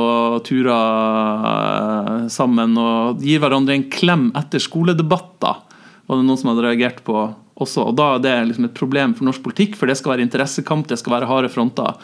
[0.48, 5.64] turer eh, sammen og gir hverandre en klem etter skoledebatter.
[6.08, 7.88] Var det noen som hadde reagert på også.
[7.90, 10.88] Og da er det liksom et problem for norsk politikk, for det skal være interessekamp,
[10.90, 11.98] det skal være harde fronter.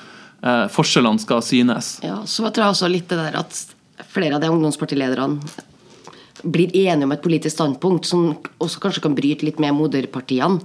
[0.43, 1.95] Eh, forskjellene skal synes.
[2.03, 3.59] Ja, så tror jeg også litt det der at
[4.13, 5.39] flere av de ungdomspartilederne
[6.43, 10.59] blir enige om et politisk standpunkt som også kanskje kan bryte litt med moderpartiene.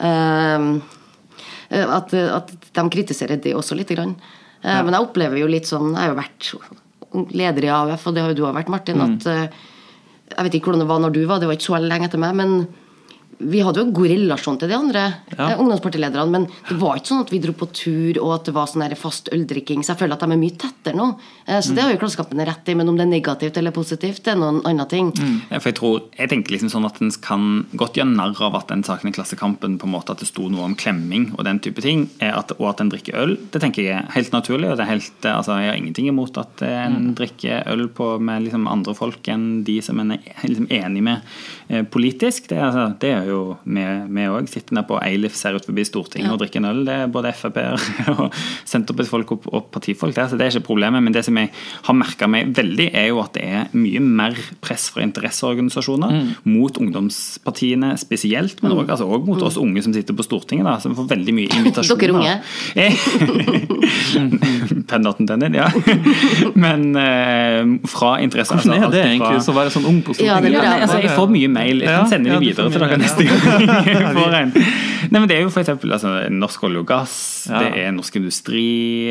[0.00, 0.68] Eh,
[1.72, 4.14] at, at de kritiserer det også lite grann.
[4.62, 8.14] Eh, Men jeg opplever jo litt sånn Jeg har jo vært leder i AUF, og
[8.14, 9.00] det har jo du òg vært, Martin.
[9.04, 9.48] at eh,
[10.36, 12.20] Jeg vet ikke hvordan det var når du var, det var ikke så lenge etter
[12.22, 12.34] meg.
[12.36, 12.54] men
[13.42, 15.02] vi hadde jo en god relasjon til de andre
[15.38, 15.50] Ja.
[15.50, 18.54] eh, ungdomspartilederne, men det var ikke sånn at vi dro på tur og at det
[18.54, 19.82] var sånn fast øldrikking.
[19.82, 21.18] Så jeg føler at de er mye tettere nå.
[21.46, 24.22] Eh, Så det har jo Klassekampen rett i, men om det er negativt eller positivt,
[24.24, 25.12] det er noen annen ting.
[25.50, 28.54] Ja, For jeg tror, jeg tenker liksom sånn at en kan godt gjøre narr av
[28.56, 31.44] at den saken i Klassekampen på en måte at det sto noe om klemming og
[31.44, 33.36] den type ting, at, og at en drikker øl.
[33.52, 34.70] Det tenker jeg er helt naturlig.
[34.70, 37.14] og det er helt, eh, altså Jeg har ingenting imot at en mm.
[37.18, 40.18] drikker øl på med liksom andre folk enn de som en er
[40.50, 41.20] liksom enig med
[41.68, 42.48] eh, politisk.
[42.48, 44.48] Det, altså, det er jo jo vi òg.
[44.52, 46.32] Sitter nede på Eilif, ser ut forbi Stortinget Ja.
[46.36, 46.82] og drikker en øl.
[46.86, 47.76] Det er både Frp-er
[48.16, 48.32] og
[48.68, 51.02] Senterpartifolk og, og partifolk der, så det er ikke problemet.
[51.02, 51.50] Men det som jeg
[51.88, 56.28] har merka meg veldig, er jo at det er mye mer press fra interesseorganisasjoner Mm.
[56.52, 60.76] mot ungdomspartiene spesielt, men òg altså, også mot oss unge som sitter på Stortinget, da,
[60.82, 62.00] som får veldig mye invitasjoner.
[62.02, 62.34] Dere unge?
[64.88, 65.68] Pennaten den din, ja.
[66.54, 70.36] Men eh, fra interesser Hvordan er altså, det egentlig å være sånn ung på Ja,
[70.38, 70.42] Stortinget?
[70.42, 71.82] det ja, lurer nei, jeg altså, jeg får mye mail.
[71.82, 74.16] Jeg Ja, kan sende ja, de du videre til dere mye, neste gang.
[74.16, 74.52] får en.
[75.12, 77.14] Nei, men Det er jo eksempel, altså, Norsk olje og gass,
[77.50, 77.58] Ja.
[77.58, 78.62] det er Norsk Industri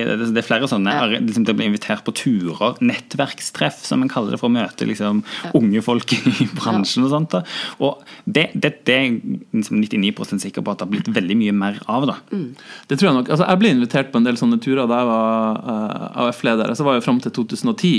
[0.07, 0.93] Det, det er flere sånne.
[0.95, 1.19] Ja.
[1.19, 2.77] Liksom, det blir invitert på turer.
[2.81, 5.23] Nettverkstreff, som en kaller det, for å møte liksom,
[5.57, 7.05] unge folk i bransjen.
[7.05, 7.35] og sånt.
[7.35, 7.43] Da.
[7.83, 9.07] Og det, det, det er
[9.53, 12.07] liksom 99 sikker på at det har blitt veldig mye mer av.
[12.09, 12.17] da.
[12.31, 13.29] Det tror Jeg nok.
[13.35, 16.73] Altså, jeg ble invitert på en del sånne turer da jeg var uh, AF-leder.
[16.77, 17.95] Så var jeg fram til 2010.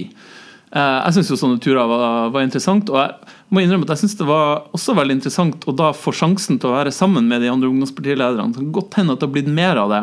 [0.73, 2.89] Eh, jeg syns sånne turer var, var interessant.
[2.93, 6.15] Og jeg må innrømme at jeg synes det var også veldig interessant å da få
[6.17, 8.53] sjansen til å være sammen med de andre ungdomspartilederne.
[8.55, 10.03] Det kan godt hende at det har blitt mer av det.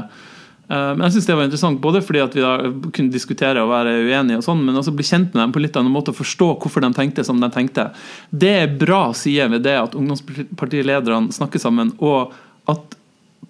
[0.69, 2.53] Eh, men jeg synes det var interessant både fordi at vi da
[2.93, 5.79] kunne diskutere og være uenige, og sånn, men også bli kjent med dem på litt
[5.79, 7.89] annen måte og forstå hvorfor de tenkte som de tenkte.
[8.29, 12.35] Det er bra sider ved det at ungdomspartilederne snakker sammen, og
[12.69, 12.93] at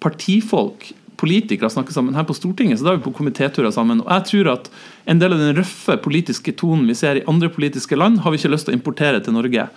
[0.00, 0.88] partifolk
[1.20, 4.00] politikere snakker sammen her på Stortinget, så da er vi på komitéturer sammen.
[4.04, 4.70] Og jeg tror at
[5.10, 8.40] en del av den røffe politiske tonen vi ser i andre politiske land, har vi
[8.40, 9.68] ikke lyst til å importere til Norge.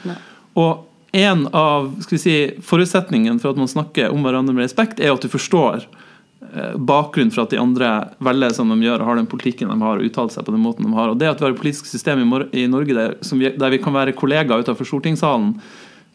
[0.60, 4.98] Og en av skal vi si, forutsetningene for at man snakker om hverandre med respekt,
[4.98, 7.92] er at du forstår eh, bakgrunnen for at de andre
[8.24, 10.64] velger som de gjør og har den politikken de har og uttaler seg på den
[10.64, 11.14] måten de har.
[11.14, 13.94] Og det at vi har et politisk system i, Norge der, vi, der vi kan
[13.94, 15.54] være kollegaer utenfor stortingssalen,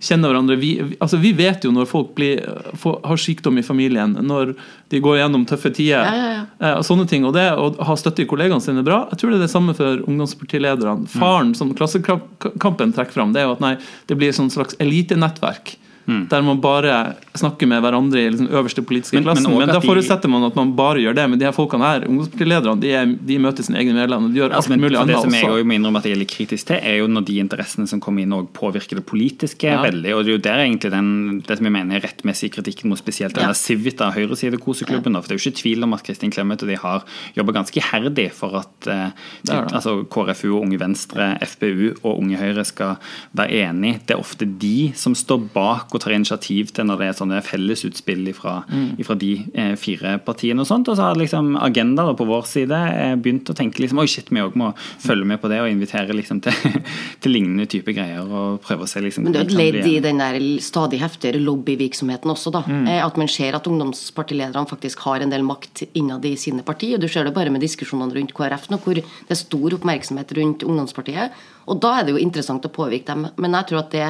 [0.00, 0.56] kjenne hverandre.
[0.56, 0.70] Vi,
[1.02, 2.42] altså vi vet jo når folk blir,
[2.78, 4.54] får, har sykdom i familien, når
[4.92, 6.06] de går gjennom tøffe tider.
[6.06, 6.44] Ja, ja, ja.
[6.60, 9.02] eh, og sånne ting, og det Å ha støtte i kollegaene sine er bra.
[9.12, 11.10] Jeg tror det er det samme for ungdomspartilederne.
[11.10, 13.74] Faren som Klassekampen trekker fram, det er jo at nei,
[14.10, 15.76] det blir et sånn slags elitenettverk.
[16.08, 19.50] Der man bare snakker med hverandre i liksom øverste politiske Men- klassen.
[19.50, 21.28] Men, Men, da forutsetter man at man bare gjør det.
[21.30, 24.32] Men de her folkene her, ungdomspartilederne, de, de møter sine egne medlemmer.
[24.32, 25.58] De gjør alt Altså, men mulig annet annet det som jeg også.
[25.58, 28.00] også må innrømme at jeg er litt kritisk til, er jo når de interessene som
[28.00, 29.82] kommer inn og påvirker det politiske Ja.
[29.84, 30.14] veldig.
[30.16, 32.98] og Det er jo der egentlig den, det som jeg mener er rettmessig kritikken mot
[32.98, 33.52] spesielt den Ja.
[33.52, 35.12] Civita, høyresidekoseklubben.
[35.14, 35.20] Ja.
[35.20, 37.04] for Det er jo ikke tvil om at Kristin Clemet og de har
[37.36, 39.10] jobba ganske iherdig for at eh,
[39.44, 39.72] Det det.
[39.74, 42.96] altså KrFU, og Unge Venstre, FPU og Unge Høyre skal
[43.34, 44.00] være enige.
[44.06, 47.42] Det er ofte de som står bak og tar initiativ til når det er sånne
[47.44, 49.18] fellesutspill fra Mm.
[49.18, 50.60] de eh, fire partiene.
[50.60, 53.80] og sånt, og så har liksom Agenda da, på vår side eh, begynt å tenke
[53.82, 56.52] liksom, oi shit, vi òg må følge med på det og invitere liksom, til,
[57.22, 58.22] til lignende type greier.
[58.28, 61.40] og prøve å se liksom, Men det er et ledd i den der stadig heftigere
[61.42, 62.62] lobbyvirksomheten også, da.
[62.66, 62.86] Mm.
[63.04, 66.96] At man ser at ungdomspartilederne faktisk har en del makt innad i sine partier.
[66.96, 70.32] Og du ser det bare med diskusjonene rundt KrF nå, hvor det er stor oppmerksomhet
[70.38, 71.32] rundt ungdomspartiet.
[71.68, 73.28] Og da er det jo interessant å påvirke dem.
[73.36, 74.08] Men jeg tror at det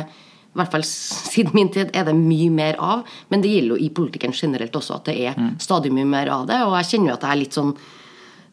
[0.55, 3.05] i hvert fall siden min tid er det mye mer av.
[3.31, 6.49] Men det gjelder jo i politikken generelt også at det er stadig mye mer av
[6.49, 6.59] det.
[6.67, 7.75] Og jeg kjenner jo at det er litt sånn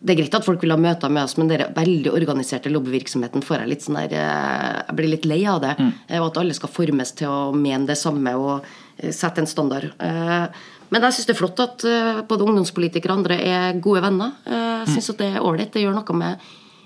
[0.06, 3.42] det er greit at folk vil ha møter med oss, men den veldig organiserte lobbyvirksomheten
[3.42, 5.72] får jeg litt sånn der eh, Jeg blir litt lei av det.
[5.82, 8.68] Eh, Og at alle skal formes til å mene det samme og
[9.00, 9.88] eh, sette en standard.
[9.98, 11.86] Men jeg syns det er flott at
[12.30, 14.36] både ungdomspolitikere og andre er gode venner.
[14.46, 15.72] Jeg syns at det er ålreit.
[15.74, 16.46] Det gjør noe med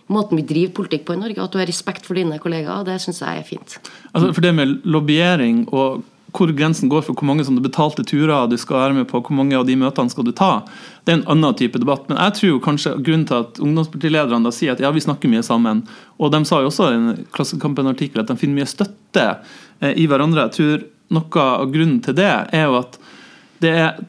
[0.09, 1.41] måten vi driver politikk på i Norge.
[1.43, 2.85] At du har respekt for dine kollegaer.
[2.87, 3.79] Det syns jeg er fint.
[4.11, 6.01] Altså for det med lobbyering og
[6.35, 9.21] hvor grensen går for hvor mange som du betalte turer du skal være med på,
[9.25, 10.61] hvor mange av de møtene skal du ta,
[11.05, 12.05] det er en annen type debatt.
[12.09, 15.45] Men jeg tror kanskje grunnen til at ungdomspartilederne da sier at ja, vi snakker mye
[15.45, 15.81] sammen,
[16.19, 20.05] og de sa jo også i en Klassekampen-artikkel at de finner mye støtte eh, i
[20.09, 20.47] hverandre.
[20.47, 22.99] Jeg tror noe av grunnen til det er jo at
[23.63, 24.01] det er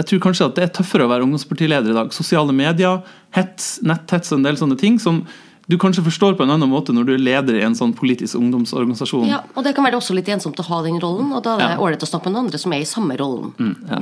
[0.00, 2.10] jeg tror kanskje at det er tøffere å være ungdomspartileder i dag.
[2.16, 3.02] Sosiale medier,
[3.36, 5.22] hets, netthets og en del sånne ting som
[5.70, 8.34] du kanskje forstår på en annen måte når du er leder i en sånn politisk
[8.40, 9.28] ungdomsorganisasjon.
[9.28, 11.60] Ja, Og det kan være også litt ensomt å ha den rollen, og da er
[11.60, 11.76] det Ja.
[11.78, 13.52] å snakke med noen andre som er i samme rollen.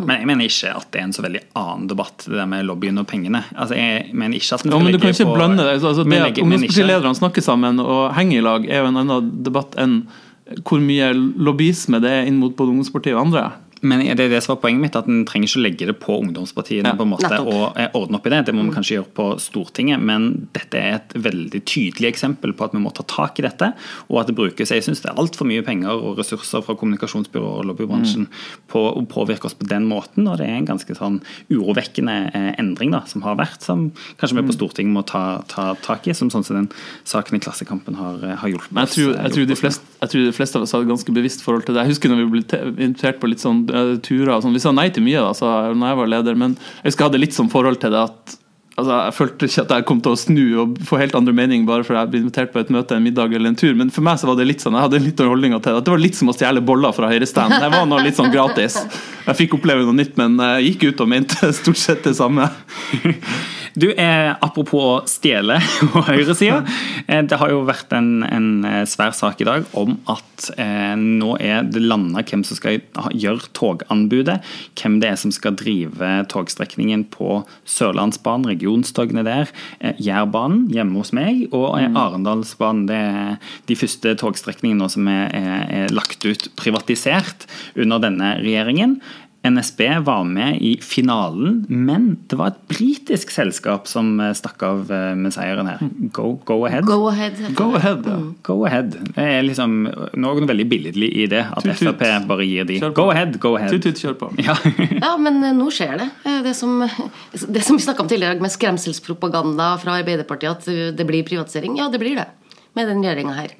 [0.07, 2.65] Men jeg mener ikke at det er en så veldig annen debatt, det der med
[2.65, 3.45] lobbyen og pengene.
[3.55, 5.83] Altså, jeg mener ikke at vi Ja, men du kan ikke på- blande det.
[5.83, 9.77] Altså, det at Ungdomspartilederne snakker sammen og henger i lag, er jo en annen debatt
[9.77, 10.07] enn
[10.65, 13.53] hvor mye lobbyisme det er inn mot både ungdomspartiet og andre.
[13.83, 15.97] Men det er det som var poenget mitt, at en trenger ikke å legge det
[16.03, 17.51] på ungdomspartiene Ja, på en måte, nettopp.
[17.53, 18.41] og eh, ordne opp i det.
[18.49, 22.67] Det må vi kanskje gjøre på Stortinget, men dette er et veldig tydelig eksempel på
[22.69, 23.73] at vi må ta tak i dette,
[24.09, 27.63] og at det brukes Jeg synes det er altfor mye penger og ressurser fra kommunikasjonsbyråer
[27.63, 28.29] og lobbybransjen
[28.69, 32.51] på å påvirke oss på den måten, og det er en ganske sånn urovekkende eh,
[32.61, 33.89] endring da, som har vært, som
[34.21, 36.69] kanskje vi på Stortinget må ta, ta tak i, som sånn som den
[37.09, 38.97] saken i Klassekampen har, eh, har hjulpet oss.
[38.97, 41.45] jeg tror, jeg, tror fleste, jeg tror de fleste av oss har et ganske bevisst
[41.45, 41.87] forhold til det.
[41.87, 43.65] Jeg husker når vi ble invitert på litt sånn
[44.05, 44.57] turer og sånn.
[44.57, 47.13] Vi sa nei til mye da, så, når jeg var leder, men jeg husker jeg
[47.13, 48.39] hadde litt sånn forhold til det at
[48.79, 51.65] Altså, Jeg følte ikke at jeg kom til å snu og få helt andre mening
[51.67, 53.73] bare fordi jeg ble invitert på et møte, en middag eller en tur.
[53.75, 55.81] Men for meg så var det litt sånn, jeg hadde litt holdninga til det.
[55.83, 57.57] At det var litt som å stjele boller fra Høyre-stand.
[57.59, 58.79] Det var noe litt sånn gratis.
[59.27, 62.47] Jeg fikk oppleve noe nytt, men jeg gikk ut og mente stort sett det samme.
[63.79, 65.59] Du, eh, Apropos å stjele
[65.93, 66.63] på høyresida.
[67.07, 70.97] Eh, det har jo vært en, en eh, svær sak i dag om at eh,
[70.99, 72.81] nå er det landa hvem som skal
[73.15, 74.41] gjøre toganbudet.
[74.79, 79.55] Hvem det er som skal drive togstrekningen på Sørlandsbanen, regionstogene der.
[79.79, 82.89] Eh, Jærbanen hjemme hos meg, og eh, Arendalsbanen.
[82.91, 87.47] Det er de første togstrekningene som er, er, er lagt ut privatisert
[87.79, 88.99] under denne regjeringen.
[89.51, 94.93] NSB var med i finalen, men det var et britisk selskap som eh, stakk av
[94.93, 95.83] eh, med seieren her.
[96.15, 96.87] Go, go ahead.
[96.89, 97.41] Go ahead.
[97.59, 98.05] Go ahead.
[98.07, 98.19] Ja.
[98.49, 98.97] Go ahead.
[99.15, 99.79] Det er liksom
[100.19, 101.45] noe veldig billedlig i det.
[101.53, 101.99] At Tut, tut.
[101.99, 103.73] Frp bare gir de Go ahead, go ahead.
[103.75, 104.33] Tut, tut, kjør på.
[104.43, 104.57] Ja.
[104.99, 106.09] Ja, men eh, nå skjer det.
[106.45, 106.83] Det som,
[107.55, 111.79] det som vi snakka om tidligere med skremselspropaganda fra Arbeiderpartiet, at det blir privatisering.
[111.81, 112.29] Ja, det blir det.
[112.77, 113.55] Med den regjeringa her.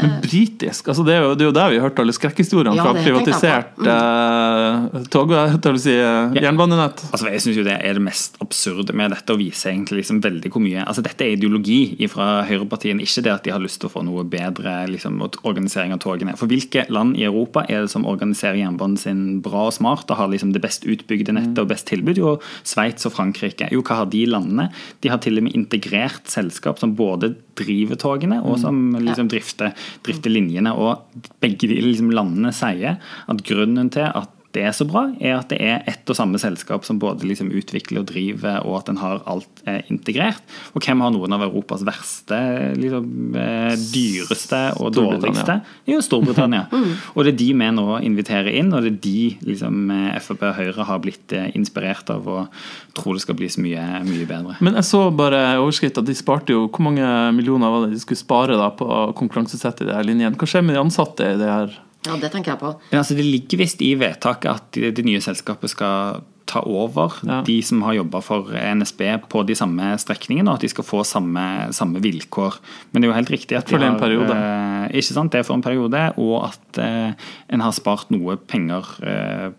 [0.00, 2.76] Men britisk altså det, er jo, det er jo der vi har hørt alle skrekkhistoriene
[2.78, 3.88] Ja, fra privatisert mm.
[3.92, 5.32] eh, tog,
[5.80, 6.30] si, ja.
[6.34, 7.02] jernbanenett.
[7.10, 10.22] Altså, jeg synes jo Det er det mest absurde med dette, å vise egentlig liksom
[10.24, 13.80] veldig hvor mye altså Dette er ideologi fra høyrepartiene, ikke det at de har lyst
[13.82, 16.34] til å få noe bedre liksom, mot organisering av togene.
[16.40, 20.18] For Hvilke land i Europa er det som organiserer jernbanen sin bra og smart og
[20.18, 22.18] har liksom det best utbygde nettet og best tilbud?
[22.18, 23.68] Jo, Sveits og Frankrike.
[23.74, 24.70] Jo, hva har de landene?
[25.04, 29.59] De har til og med integrert selskap som både driver togene og som liksom drifter,
[30.06, 30.74] drifter linjene.
[30.74, 31.06] Og
[31.42, 35.52] begge de liksom, landene sier at grunnen til at det er så bra, er at
[35.52, 38.98] det er ett og samme selskap som både liksom utvikler og driver, og at en
[38.98, 40.42] har alt eh, integrert.
[40.74, 42.38] Og hvem har noen av Europas verste,
[42.78, 45.60] liksom, eh, dyreste og dårligste?
[45.90, 46.66] Jo, Storbritannia.
[47.14, 50.42] Og det er de vi nå inviterer inn, og det er de liksom, eh, Frp
[50.48, 52.62] og Høyre har blitt eh, inspirert av og
[52.96, 54.56] tror det skal bli så mye, mye bedre.
[54.64, 58.02] Men jeg så bare overskritt at de sparte jo Hvor mange millioner var det de
[58.02, 60.38] skulle spare da på å konkurransesette i de her linjene?
[60.38, 61.78] Hva skjer med de ansatte i det her?
[62.06, 62.74] Ja, det tenker jeg på.
[62.90, 67.42] Men altså det ligger visst i vedtaket at det, nye selskapet skal ta over Ja.
[67.46, 71.04] de som har jobba for NSB på de samme strekningene, og at de skal få
[71.06, 72.56] samme, samme vilkår.
[72.90, 74.34] Men det er jo helt riktig at de For en har, periode.
[74.34, 77.12] eh, ikke sant, det er for en periode, og at eh,
[77.50, 79.50] en har spart noe penger eh,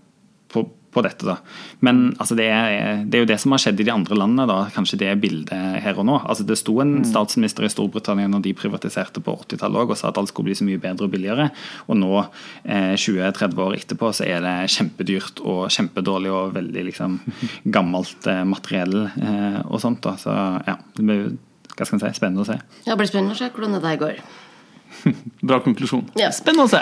[0.51, 1.23] på, på dette.
[1.23, 1.37] da.
[1.79, 4.43] Men altså, det, er, det er jo det som har skjedd i de andre landene,
[4.49, 5.53] da, kanskje det er bildet
[5.85, 6.17] her og nå.
[6.27, 6.81] Altså, det sto Mm.
[6.97, 10.49] en statsminister i Storbritannia når de privatiserte på 80-tallet også, og sa at alt skulle
[10.49, 11.49] bli så mye bedre og billigere.
[11.87, 12.09] Og nå,
[12.65, 17.19] eh, 20-30 år etterpå, så er det kjempedyrt og kjempedårlig og veldig liksom,
[17.75, 20.01] gammelt eh, materiell eh, og sånt.
[20.03, 20.15] da.
[20.19, 20.33] Så
[20.67, 21.31] ja, det blir
[21.77, 22.57] hva skal si, spennende å se.
[22.85, 24.19] Ja, Det blir spennende å se hvordan det der går.
[25.47, 26.09] Bra konklusjon.
[26.19, 26.31] Ja.
[26.35, 26.81] Spennende å se!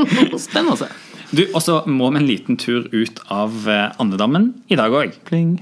[0.48, 0.88] Spennende å se.
[1.30, 5.14] Du, Og så må vi en liten tur ut av eh, andedammen i dag òg.
[5.28, 5.60] Pling.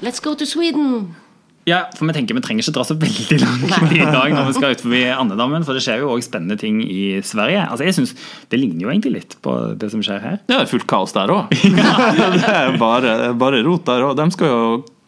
[0.00, 1.25] Let's go to Sweden!
[1.66, 4.52] Ja, for vi tenker vi trenger ikke dra så veldig langt i dag når vi
[4.54, 7.64] skal ut forbi Andedammen, for det skjer jo òg spennende ting i Sverige.
[7.64, 8.12] Altså jeg synes
[8.52, 10.36] Det ligner jo egentlig litt på det som skjer her.
[10.46, 11.50] Ja, det er fullt kaos der òg.
[12.36, 14.14] det er bare, bare rot der òg.
[14.20, 14.60] De skal jo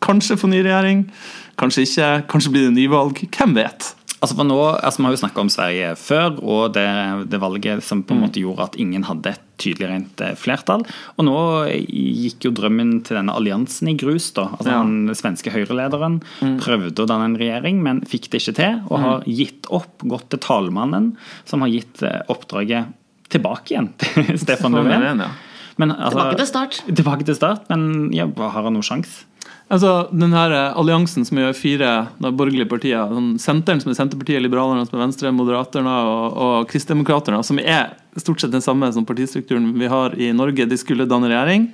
[0.03, 1.07] kanskje få ny regjering,
[1.63, 2.11] kanskje ikke.
[2.35, 3.23] Kanskje blir det nyvalg.
[3.39, 3.93] Hvem vet?
[4.19, 6.89] Altså for nå, altså Vi har jo snakka om Sverige før, og det,
[7.31, 10.85] det valget som på en måte gjorde at ingen hadde et tydelig rent eh, flertall.
[11.19, 11.37] Og nå
[11.89, 14.31] gikk jo drømmen til denne alliansen i grus.
[14.37, 14.83] da, altså Ja.
[14.83, 16.21] Den svenske høyrelederen
[16.63, 18.81] prøvde å danne en regjering, men fikk det ikke til.
[18.89, 21.13] Og har gitt opp, gått til talmannen,
[21.49, 22.95] som har gitt eh, oppdraget
[23.29, 25.25] tilbake igjen til Stefan Löfven.
[25.79, 26.81] Men, altså, Tilbake til start.
[26.91, 29.28] Tilbake til start, men ja, har han noen sjanse?
[29.69, 33.99] Altså, den her eh, alliansen som gjør fire da, borgerlige partier, sånn Senteren, som er
[33.99, 38.89] Senterpartiet, Liberalerne, som er Venstre, Moderaterne og, og Kristdemokraterne, som er stort sett den samme
[38.97, 41.69] som partistrukturen vi har i Norge, de skulle danne regjering.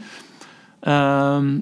[0.83, 1.54] Um,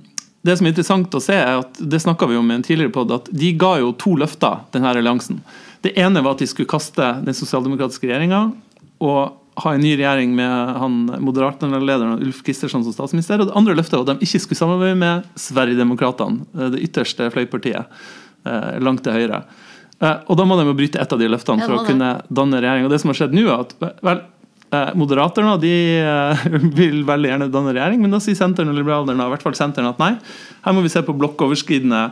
[0.42, 2.94] det som er interessant å se, er at det snakka vi om i en tidligere
[2.96, 5.38] podd, at de ga jo to løfter, denne alliansen.
[5.84, 8.46] Det ene var at de skulle kaste den sosialdemokratiske regjeringa
[9.02, 13.42] og ha en ny regjering med han Moderaterna-lederen Ulf Kristersson som statsminister.
[13.42, 17.28] Og det andre løftet var at de ikke skulle samarbeide med Sverigedemokraterna, eh, det ytterste
[17.34, 17.84] fløypartiet
[18.48, 19.42] eh, langt til høyre.
[20.00, 22.62] Eh, Og da må de jo bryte ett av de løftene for å kunne danne
[22.64, 22.88] regjering.
[22.88, 24.24] Og det som har skjedd nå, er at vel,
[24.96, 25.74] Moderaterna de
[26.80, 29.90] vil veldig gjerne danne regjering, men da sier Senteren og Liberalerne, i hvert fall Senteren,
[29.92, 30.14] at nei,
[30.64, 32.06] her må vi se på blokkoverskridende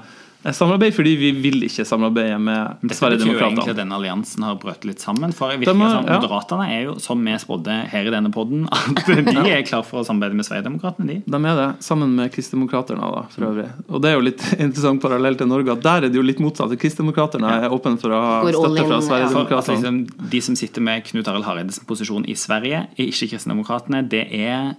[0.57, 4.57] samarbeid fordi vi vil ikke samarbeide med Dette betyr jo egentlig at den alliansen har
[4.62, 5.35] brøt litt sammen.
[5.37, 6.18] For det De virker har- som ja.
[6.20, 10.00] Moderaterne er jo, som vi spådde her i denne podden, at de er klar for
[10.00, 11.07] å samarbeide med Sverigedemokraterna.
[11.07, 11.18] De.
[11.26, 13.68] De er det, sammen med Kristdemokraterna, da, for øvrig.
[13.88, 16.40] Og det er jo litt interessant parallell til Norge, at der er det jo litt
[16.40, 16.72] motsatt.
[16.81, 18.96] Kristdemokraterna er åpne for å ha støtte fra.
[18.96, 19.76] Altså, Sverigedemokraterna.
[19.76, 24.03] liksom, de som sitter med Knut Arild Hareides posisjon i Sverige, er ikke Kristdemokraterna.
[24.09, 24.72] Det er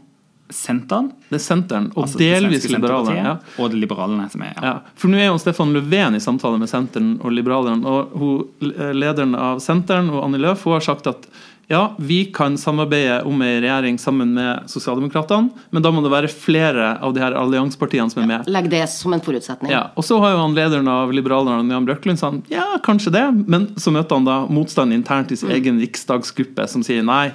[0.56, 3.18] Senteren, Det er Senteren, og altså delvis Liberalerne.
[3.18, 3.36] Ja.
[3.58, 4.30] Og det Liberalene.
[4.32, 4.62] som er ja.
[4.68, 8.72] Ja, for nå er jo Stefan Löfven i samtale med Senteren og Liberalerne, og hun,
[8.72, 11.28] eh, lederen av Senteren, og Annie Løf, hun har sagt at
[11.72, 16.28] ja, vi kan samarbeide om ei regjering sammen med Sosialdemokratene, men da må det være
[16.28, 18.50] flere av de her alliansepartiene som er med.
[18.52, 19.72] Legg det som en forutsetning.
[19.72, 23.24] Ja, og så har jo han lederen av Liberalerne, Jan Brøklund, sagt ja, kanskje det,
[23.48, 27.30] men så møter han da motstand internt i sin egen riksdagsgruppe, som sier nei.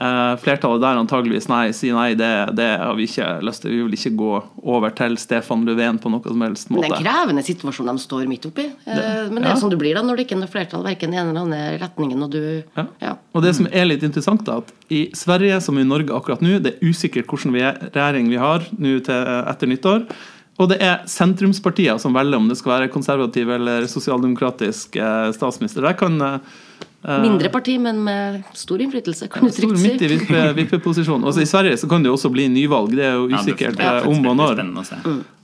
[0.00, 3.74] Eh, flertallet der antageligvis nei, sier nei, det, det har vi ikke lyst til.
[3.74, 4.30] Vi vil ikke gå
[4.72, 6.88] over til Stefan Löfven på noe som helst Men måte.
[6.88, 8.64] det er en krevende situasjon de står midt oppi.
[8.86, 9.52] Det, Men det ja.
[9.52, 11.60] er sånn det blir da når det ikke er flertall verken i en eller andre
[11.82, 12.24] retningen.
[12.24, 12.40] Og du,
[12.80, 12.86] Ja.
[13.04, 13.12] ja.
[13.36, 16.56] Og det som er litt interessant, da, at i Sverige som i Norge akkurat nå,
[16.64, 20.06] det er usikkert hvilken vi er- regjering vi har nå til etter nyttår.
[20.60, 25.84] Og det er sentrumspartier som velger om det skal være konservativ eller sosialdemokratisk eh, statsminister.
[25.84, 26.38] Der kan eh,
[27.00, 30.16] Mindre parti, men med stor innflytelse, kan du stor trygt midt i si.
[30.18, 31.22] vippe, vippeposisjon.
[31.24, 32.90] Også I Sverige så kan det jo også bli nyvalg.
[32.92, 34.60] Det er jo Ja, det- usikkert er eh, om og når.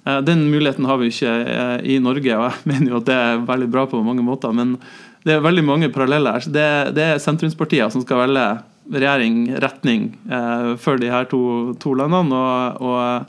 [0.07, 3.15] Eh, Den muligheten har vi ikke eh, i Norge, og jeg mener jo at det
[3.17, 4.53] er veldig bra på mange måter.
[4.53, 4.77] Men
[5.25, 6.41] det er veldig mange paralleller her.
[6.41, 8.45] Det, det er sentrumspartier som skal velge
[8.93, 12.37] regjering, retning, eh, for de her to, to landene.
[12.37, 13.27] Og, og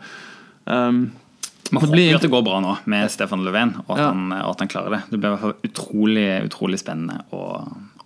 [0.68, 1.12] um,
[1.72, 4.12] Vi håper jo at det går bra nå med Stefan Löfven, og at, Ja.
[4.12, 5.02] han, at han klarer det.
[5.12, 7.42] Det blir i hvert fall utrolig, utrolig spennende å,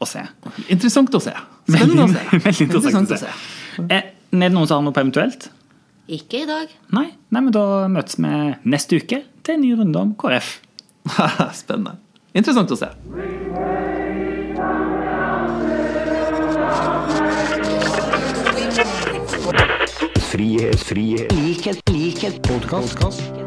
[0.02, 0.24] å se.
[0.68, 1.34] interessant å se.
[1.70, 2.26] Spennende å se.
[2.46, 3.34] Veldig interessant å se.
[3.88, 5.50] Er, er det noen som har noe på eventuelt?
[6.12, 6.72] Ikke i dag.
[6.96, 7.12] Nei?
[7.32, 8.32] Nei, men da møtes vi
[8.68, 10.58] neste uke til en ny runde om KrF.
[11.62, 12.00] Spennende.
[12.34, 12.92] Interessant å se.
[20.32, 23.41] Frihet, frihet, likhet, likhet, podkast.